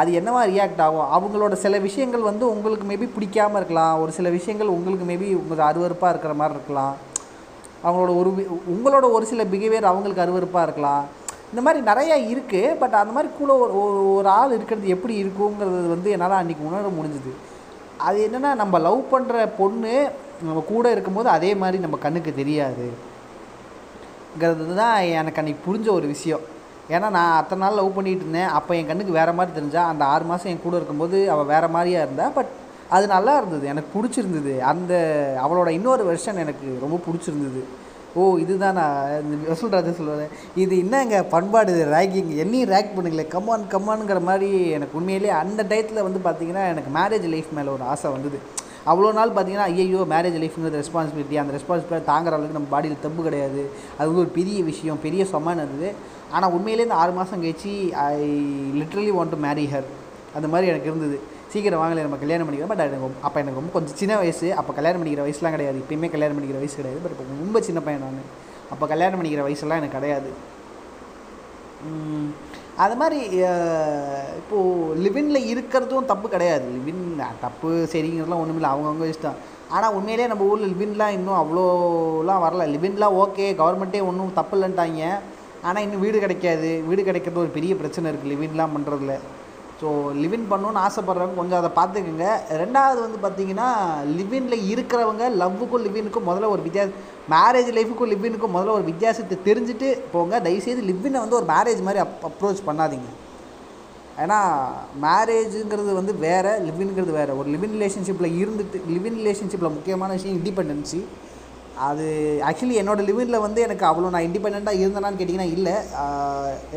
அது 0.00 0.10
என்னவா 0.20 0.40
ரியாக்ட் 0.52 0.82
ஆகும்? 0.86 1.06
அவங்களோட 1.16 1.54
சில 1.64 1.78
விஷயங்கள் 1.86 2.28
வந்து 2.30 2.44
உங்களுக்கு 2.54 2.86
மேபி 2.90 3.06
பிடிக்காம 3.16 3.56
இருக்கலாம். 3.60 3.94
ஒரு 4.02 4.12
சில 4.16 4.28
விஷயங்கள் 4.38 4.74
உங்களுக்கு 4.76 5.06
மேபி 5.12 5.28
உங்களுக்கு 5.40 5.68
அருவருப்பாக 5.68 6.12
இருக்கிற 6.14 6.34
மாதிரி 6.40 6.56
இருக்கலாம். 6.58 6.94
அவங்களோட 7.84 8.12
ஒரு 8.20 8.30
உங்களோட 8.74 9.06
ஒரு 9.16 9.26
சில 9.32 9.44
பிஹேவியர் 9.44 9.90
அவங்களுக்கு 9.92 10.24
அருவருப்பாக 10.24 10.66
இருக்கலாம். 10.68 11.04
இந்த 11.54 11.62
மாதிரி 11.62 11.86
நிறையா 11.86 12.34
இருக்குது 12.34 12.74
பட் 12.74 12.94
அந்த 12.94 13.12
மாதிரி 13.12 13.32
கூட 13.38 13.54
ஒரு 13.54 14.22
ஒரு- 14.24 14.26
ஆள் 14.26 14.52
இருக்கிறது 14.52 14.88
எப்படி 14.88 15.24
இருக்குங்கிறது 15.24 15.88
வந்து 15.88 16.10
என்னால் 16.10 16.30
அன்றைக்கி 16.30 16.58
உணர 16.58 16.82
முடிஞ்சுது. 16.82 17.32
அது 17.96 18.30
என்னென்னா 18.32 18.54
நம்ம 18.54 18.78
லவ் 18.78 19.02
பண்ணுற 19.12 19.48
பொண்ணு 19.58 20.08
நம்ம 20.42 20.64
கூட 20.68 20.90
இருக்கும்போது 20.90 21.28
அதே 21.28 21.54
மாதிரி 21.54 21.78
நம்ம 21.78 21.96
கண்ணுக்கு 21.96 22.34
தெரியாதுங்கிறது 22.36 24.74
தான் 24.74 25.00
எனக்கு 25.00 25.40
அன்றைக்கி 25.40 25.54
புரிஞ்ச 25.66 25.90
ஒரு 25.90 26.06
விஷயம். 26.06 26.40
ஏன்னா 26.90 27.10
நான் 27.10 27.36
அத்தனை 27.36 27.66
நாள் 27.66 27.76
லவ் 27.76 27.98
பண்ணிகிட்டு 27.98 28.06
இருந்தேன். 28.06 28.42
அப்போ 28.42 28.76
என் 28.76 28.86
கண்ணுக்கு 28.86 29.12
வேறு 29.12 29.32
மாதிரி 29.32 29.54
தெரிஞ்சா 29.54 29.88
அந்த 29.88 30.04
ஆறு 30.04 30.24
மாதம் 30.24 30.46
என் 30.46 30.62
கூட 30.62 30.76
இருக்கும்போது 30.76 31.30
அவள் 31.30 31.44
வேறு 31.44 31.68
மாதிரியா 31.68 32.02
இருந்தா 32.02 32.28
பட் 32.28 32.46
அது 32.88 33.06
நல்லா 33.06 33.36
இருந்தது. 33.36 33.66
எனக்கு 33.66 34.00
பிடிச்சிருந்தது. 34.00 34.58
அந்த 34.58 35.34
அவளோட 35.46 35.68
இன்னொரு 35.68 36.14
வெர்ஷன் 36.14 36.26
எனக்கு 36.26 36.78
ரொம்ப 36.80 36.96
பிடிச்சிருந்தது. 36.96 37.64
ஓ 38.18 38.22
இதுதான் 38.42 38.78
நான் 38.80 39.10
இந்த 39.24 39.54
சொல்கிறது 39.60 39.90
சொல்லுவேன் 39.98 40.32
இது 40.62 40.74
என்னங்க 40.84 41.18
பண்பாடு 41.34 41.74
இது 41.74 41.84
ரேக்கிங் 41.96 42.30
என்னையும் 42.44 42.70
ரேக் 42.72 42.94
பண்ணுங்களே. 42.96 43.24
கம்மான் 43.34 43.66
கம்மானுங்கிற 43.74 44.20
மாதிரி 44.28 44.48
எனக்கு 44.76 44.98
உண்மையிலேயே 45.00 45.34
அந்த 45.42 45.60
டயத்தில் 45.70 46.06
வந்து 46.06 46.20
பார்த்தீங்கன்னா 46.26 46.64
எனக்கு 46.72 46.90
மேரேஜ் 46.98 47.28
லைஃப் 47.34 47.50
மேலே 47.58 47.70
ஒரு 47.76 47.84
ஆசை 47.92 48.10
வந்தது. 48.16 48.40
அவ்வளோ 48.90 49.12
நாள் 49.18 49.34
பார்த்தீங்கன்னா 49.36 49.68
ஐயோ 49.70 50.02
மேரேஜ் 50.14 50.38
லைஃப்ங்கிறது 50.42 50.80
ரெஸ்பான்சிபிலிட்டி 50.82 51.40
அந்த 51.42 51.52
ரெஸ்பான்சிபிலிட்டி 51.58 52.10
தாங்குற 52.12 52.34
அளவுக்கு 52.36 52.58
நம்ம 52.58 52.72
பாடியில் 52.74 53.04
தப்பு 53.06 53.20
கிடையாது. 53.28 53.62
அது 53.96 54.06
வந்து 54.08 54.24
ஒரு 54.26 54.32
பெரிய 54.38 54.58
விஷயம் 54.70 55.02
பெரிய 55.06 55.24
சொமான 55.32 55.64
இருந்தது 55.64 55.90
ஆனால் 56.36 56.52
உண்மையிலே 56.56 56.86
இந்த 56.86 56.96
ஆறு 57.02 57.12
மாதம் 57.18 57.42
கழிச்சு 57.44 57.74
I 58.06 58.22
literally 58.80 59.12
want 59.18 59.34
to 59.34 59.40
marry 59.46 59.66
her 59.74 59.88
அந்த 60.38 60.48
மாதிரி 60.52 60.70
எனக்கு 60.72 60.90
இருந்தது. 60.90 61.18
சீக்கிரம் 61.52 61.80
வாங்கலை 61.82 62.02
நம்ம 62.06 62.18
கல்யாணம் 62.22 62.46
பண்ணிக்கிறோம்? 62.46 62.72
பட் 62.72 62.84
எனக்கு 62.86 63.08
அப்போ 63.26 63.38
எனக்கு 63.42 63.60
ரொம்ப 63.60 63.72
கொஞ்சம் 63.76 63.98
சின்ன 64.00 64.14
வயசு. 64.22 64.48
அப்போ 64.60 64.72
கல்யாணம் 64.78 65.00
பண்ணிக்கிற 65.00 65.24
வயசுலாம் 65.26 65.56
கிடையாது. 65.56 65.78
இப்போயுமே 65.82 66.08
கல்யாணம் 66.14 66.36
பண்ணிக்கிற 66.36 66.60
வயசு 66.62 66.76
கிடையாது. 66.80 67.02
பட் 67.04 67.14
இப்போ 67.14 67.26
ரொம்ப 67.44 67.60
சின்ன 67.68 67.80
பையன் 67.86 68.04
நான். 68.06 68.30
அப்போ 68.74 68.84
கல்யாணம் 68.92 69.18
பண்ணிக்கிற 69.20 69.44
வயசுலாம் 69.48 69.80
எனக்கு 69.82 69.98
கிடையாது. 69.98 70.30
அது 72.84 72.94
மாதிரி 73.00 73.18
இப்போது 74.40 74.98
லிவினில் 75.04 75.48
இருக்கிறதும் 75.52 76.08
தப்பு 76.10 76.26
கிடையாது. 76.34 76.66
லிவின் 76.76 77.02
தப்பு 77.44 77.70
சரிங்கிறதுலாம் 77.92 78.42
ஒன்றும் 78.42 78.58
இல்லை 78.60 78.70
அவங்கவுங்க 78.74 79.08
இஷ்டம். 79.12 79.40
ஆனால் 79.76 79.94
உண்மையிலே 79.96 80.28
நம்ம 80.30 80.46
ஊரில் 80.52 80.70
லிவின்லாம் 80.72 81.16
இன்னும் 81.16 81.40
அவ்வளோலாம் 81.40 82.44
வரல. 82.46 82.64
லிவின்லாம் 82.74 83.18
ஓகே 83.24 83.46
கவர்மெண்ட்டே 83.60 84.00
ஒன்றும் 84.10 84.36
தப்பு 84.38 84.56
இல்லைன்ட்டாங்க. 84.58 85.10
ஆனால் 85.68 85.84
இன்னும் 85.86 86.04
வீடு 86.04 86.24
கிடைக்காது. 86.24 86.70
வீடு 86.88 87.02
கிடைக்கிறது 87.08 87.44
ஒரு 87.44 87.52
பெரிய 87.58 87.74
பிரச்சனை 87.82 88.08
இருக்குது 88.10 88.32
லிவின்லாம் 88.34 88.74
பண்ணுறதுல 88.76 89.16
ஸோ 89.80 89.88
லிவின் 90.22 90.48
பண்ணணும்னு 90.50 90.80
ஆசைப்பட்றவங்க 90.86 91.36
கொஞ்சம் 91.40 91.58
அதை 91.60 91.70
பார்த்துக்குங்க. 91.78 92.26
ரெண்டாவது 92.62 92.98
வந்து 93.04 93.18
பார்த்தீங்கன்னா 93.22 93.68
லிவினில் 94.16 94.66
இருக்கிறவங்க 94.72 95.24
லவ்வுக்கும் 95.42 95.84
லிவினுக்கும் 95.86 96.26
முதல்ல 96.30 96.50
ஒரு 96.54 96.62
வித்தியாசம் 96.66 96.98
மேரேஜ் 97.34 97.70
லைஃபுக்கும் 97.76 98.10
லிவினுக்கும் 98.12 98.54
முதல்ல 98.56 98.74
ஒரு 98.78 98.84
வித்தியாசத்தை 98.90 99.36
தெரிஞ்சுட்டு 99.48 99.88
போங்க. 100.14 100.40
தயவுசெய்து 100.46 100.82
லிவினை 100.90 101.18
வந்து 101.24 101.38
ஒரு 101.40 101.48
மேரேஜ் 101.52 101.80
மாதிரி 101.86 102.02
அப் 102.04 102.26
அப்ரோச் 102.30 102.60
பண்ணாதீங்க. 102.68 103.08
ஏன்னா 104.24 104.38
மேரேஜுங்கிறது 105.04 105.92
வந்து 106.00 106.14
வேறு 106.26 106.52
லிவின்ங்கிறது 106.68 107.12
வேறு. 107.18 107.38
ஒரு 107.40 107.48
லிவின் 107.54 107.74
ரிலேஷன்ஷிப்பில் 107.76 108.36
இருந்துட்டு 108.40 108.80
லிவின் 108.94 109.18
ரிலேஷன்ஷிப்பில் 109.22 109.76
முக்கியமான 109.76 110.10
விஷயம் 110.18 110.36
இண்டிபெண்டன்சி 110.38 111.00
அது 111.86 112.06
ஆக்சுவலி 112.48 112.76
என்னோடய 112.80 113.08
லிவினில் 113.10 113.44
வந்து 113.44 113.60
எனக்கு 113.66 113.84
அவ்வளோ 113.90 114.10
நான் 114.14 114.26
இண்டிபெண்ட்டாக 114.28 114.80
இருந்தேனான்னு 114.82 115.20
கேட்டிங்கன்னா 115.20 115.54
இல்லை. 115.56 115.74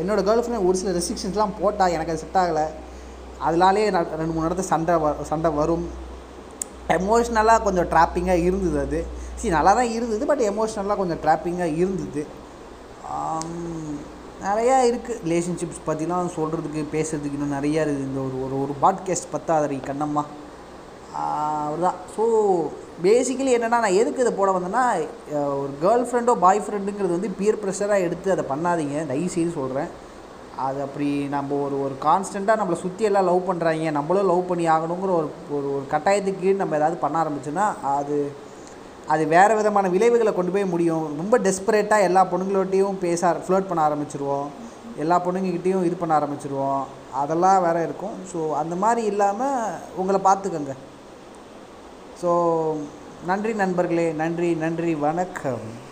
என்னோட 0.02 0.20
கேர்ள் 0.28 0.42
ஃப்ரெண்ட் 0.44 0.66
ஒரு 0.68 0.78
சில 0.82 0.92
ரெஸ்ட்ரிக்ஷன்ஸ்லாம் 0.98 1.54
போட்டால் 1.60 1.94
எனக்கு 1.96 2.12
அது 2.14 2.22
செட் 2.22 2.40
ஆகலை. 2.42 2.64
அதனாலே 3.48 3.82
ரெண்டு 4.20 4.34
மூணு 4.34 4.46
இடத்துல 4.48 4.70
சண்டை 4.72 4.94
வ 5.02 5.08
சண்டை 5.30 5.50
வரும். 5.60 5.86
எமோஷ்னலாக 6.96 7.64
கொஞ்சம் 7.66 7.88
ட்ராப்பிங்காக 7.92 8.44
இருந்தது 8.48 8.78
அது. 8.86 9.00
சரி 9.38 9.52
நல்லா 9.56 9.72
தான் 9.78 9.92
இருந்தது 9.96 10.24
பட் 10.30 10.42
எமோஷ்னலாக 10.50 10.98
கொஞ்சம் 11.02 11.20
ட்ராப்பிங்காக 11.24 11.76
இருந்தது. 11.82 12.22
நிறையா 14.46 14.76
இருக்குது 14.88 15.20
ரிலேஷன்ஷிப்ஸ் 15.26 15.84
பற்றிலாம் 15.88 16.34
சொல்கிறதுக்கு 16.38 16.80
பேசுறதுக்கு 16.94 17.36
இன்னும் 17.38 17.56
நிறையா 17.58 17.80
இருக்குது. 17.84 18.08
இந்த 18.10 18.20
ஒரு 18.28 18.36
ஒரு 18.46 18.56
ஒரு 18.64 18.74
பாட்காஸ்ட் 18.84 19.32
பத்தாதரி 19.34 19.78
கண்ணம்மா. 19.90 20.24
அவ்வளோதான் 21.24 21.98
ஸோ 22.14 22.24
பேசிக்கலி 23.04 23.50
என்னென்னா 23.56 23.78
நான் 23.84 23.98
எதுக்கு 24.00 24.22
இதை 24.24 24.32
போட 24.38 24.50
வந்தேன்னா 24.54 24.84
ஒரு 25.62 25.72
கேர்ள் 25.82 26.04
ஃப்ரெண்டோ 26.08 26.34
பாய் 26.44 26.64
ஃப்ரெண்டுங்கிறது 26.64 27.16
வந்து 27.16 27.30
பியர் 27.38 27.60
ப்ரெஷராக 27.62 28.06
எடுத்து 28.06 28.34
அதை 28.34 28.44
பண்ணாதீங்க. 28.52 28.96
தயவு 29.10 29.34
செய்து 29.36 29.52
சொல்கிறேன் 29.60 29.90
அது 30.66 30.82
அப்படி 30.82 31.28
நம்ம 31.34 31.56
ஒரு 31.66 31.76
ஒரு 31.84 31.94
கான்ஸ்டண்ட்டாக 32.06 32.60
நம்மளை 32.60 32.78
சுற்றி 32.82 33.04
எல்லாம் 33.08 33.28
லவ் 33.28 33.48
பண்ணுறாங்க 33.48 33.90
நம்மளும் 33.98 34.30
லவ் 34.30 34.48
பண்ணி 34.50 34.64
ஆகணுங்கிற 34.74 35.12
ஒரு 35.20 35.28
ஒரு 35.56 35.66
ஒரு 35.76 35.84
கட்டாயத்துக்கு 35.92 36.42
கீழ் 36.42 36.62
நம்ம 36.62 36.76
ஏதாவது 36.80 36.96
பண்ண 37.04 37.16
ஆரம்பிச்சோன்னா 37.22 37.66
அது 37.82 38.18
அது 39.14 39.26
வேறு 39.26 39.56
விதமான 39.56 39.88
விளைவுகளை 39.94 40.32
கொண்டு 40.34 40.52
போய் 40.52 40.72
முடியும். 40.72 41.06
ரொம்ப 41.20 41.38
டெஸ்பரேட்டாக 41.38 42.06
எல்லா 42.08 42.22
பொண்ணுங்களோட்டையும் 42.32 43.00
பேச 43.06 43.32
ஃப்ளோட் 43.46 43.68
பண்ண 43.70 43.80
ஆரம்பிச்சிருவோம். 43.88 44.48
எல்லா 45.02 45.16
பொண்ணுங்ககிட்டேயும் 45.24 45.86
இது 45.88 45.96
பண்ண 45.96 46.18
ஆரம்பிச்சிருவோம். 46.18 46.84
அதெல்லாம் 47.22 47.62
வேறு 47.62 47.82
இருக்கும். 47.82 48.16
ஸோ 48.32 48.50
அந்த 48.62 48.76
மாதிரி 48.76 49.04
இல்லாமல் 49.06 49.78
உங்களை 49.96 50.20
பார்த்துக்கோங்க. 50.28 50.74
ஸோ 52.22 52.30
நன்றி 53.26 53.54
நண்பர்களே. 53.54 54.12
நன்றி 54.12 54.54
நன்றி 54.54 54.94
வணக்கம். 54.94 55.83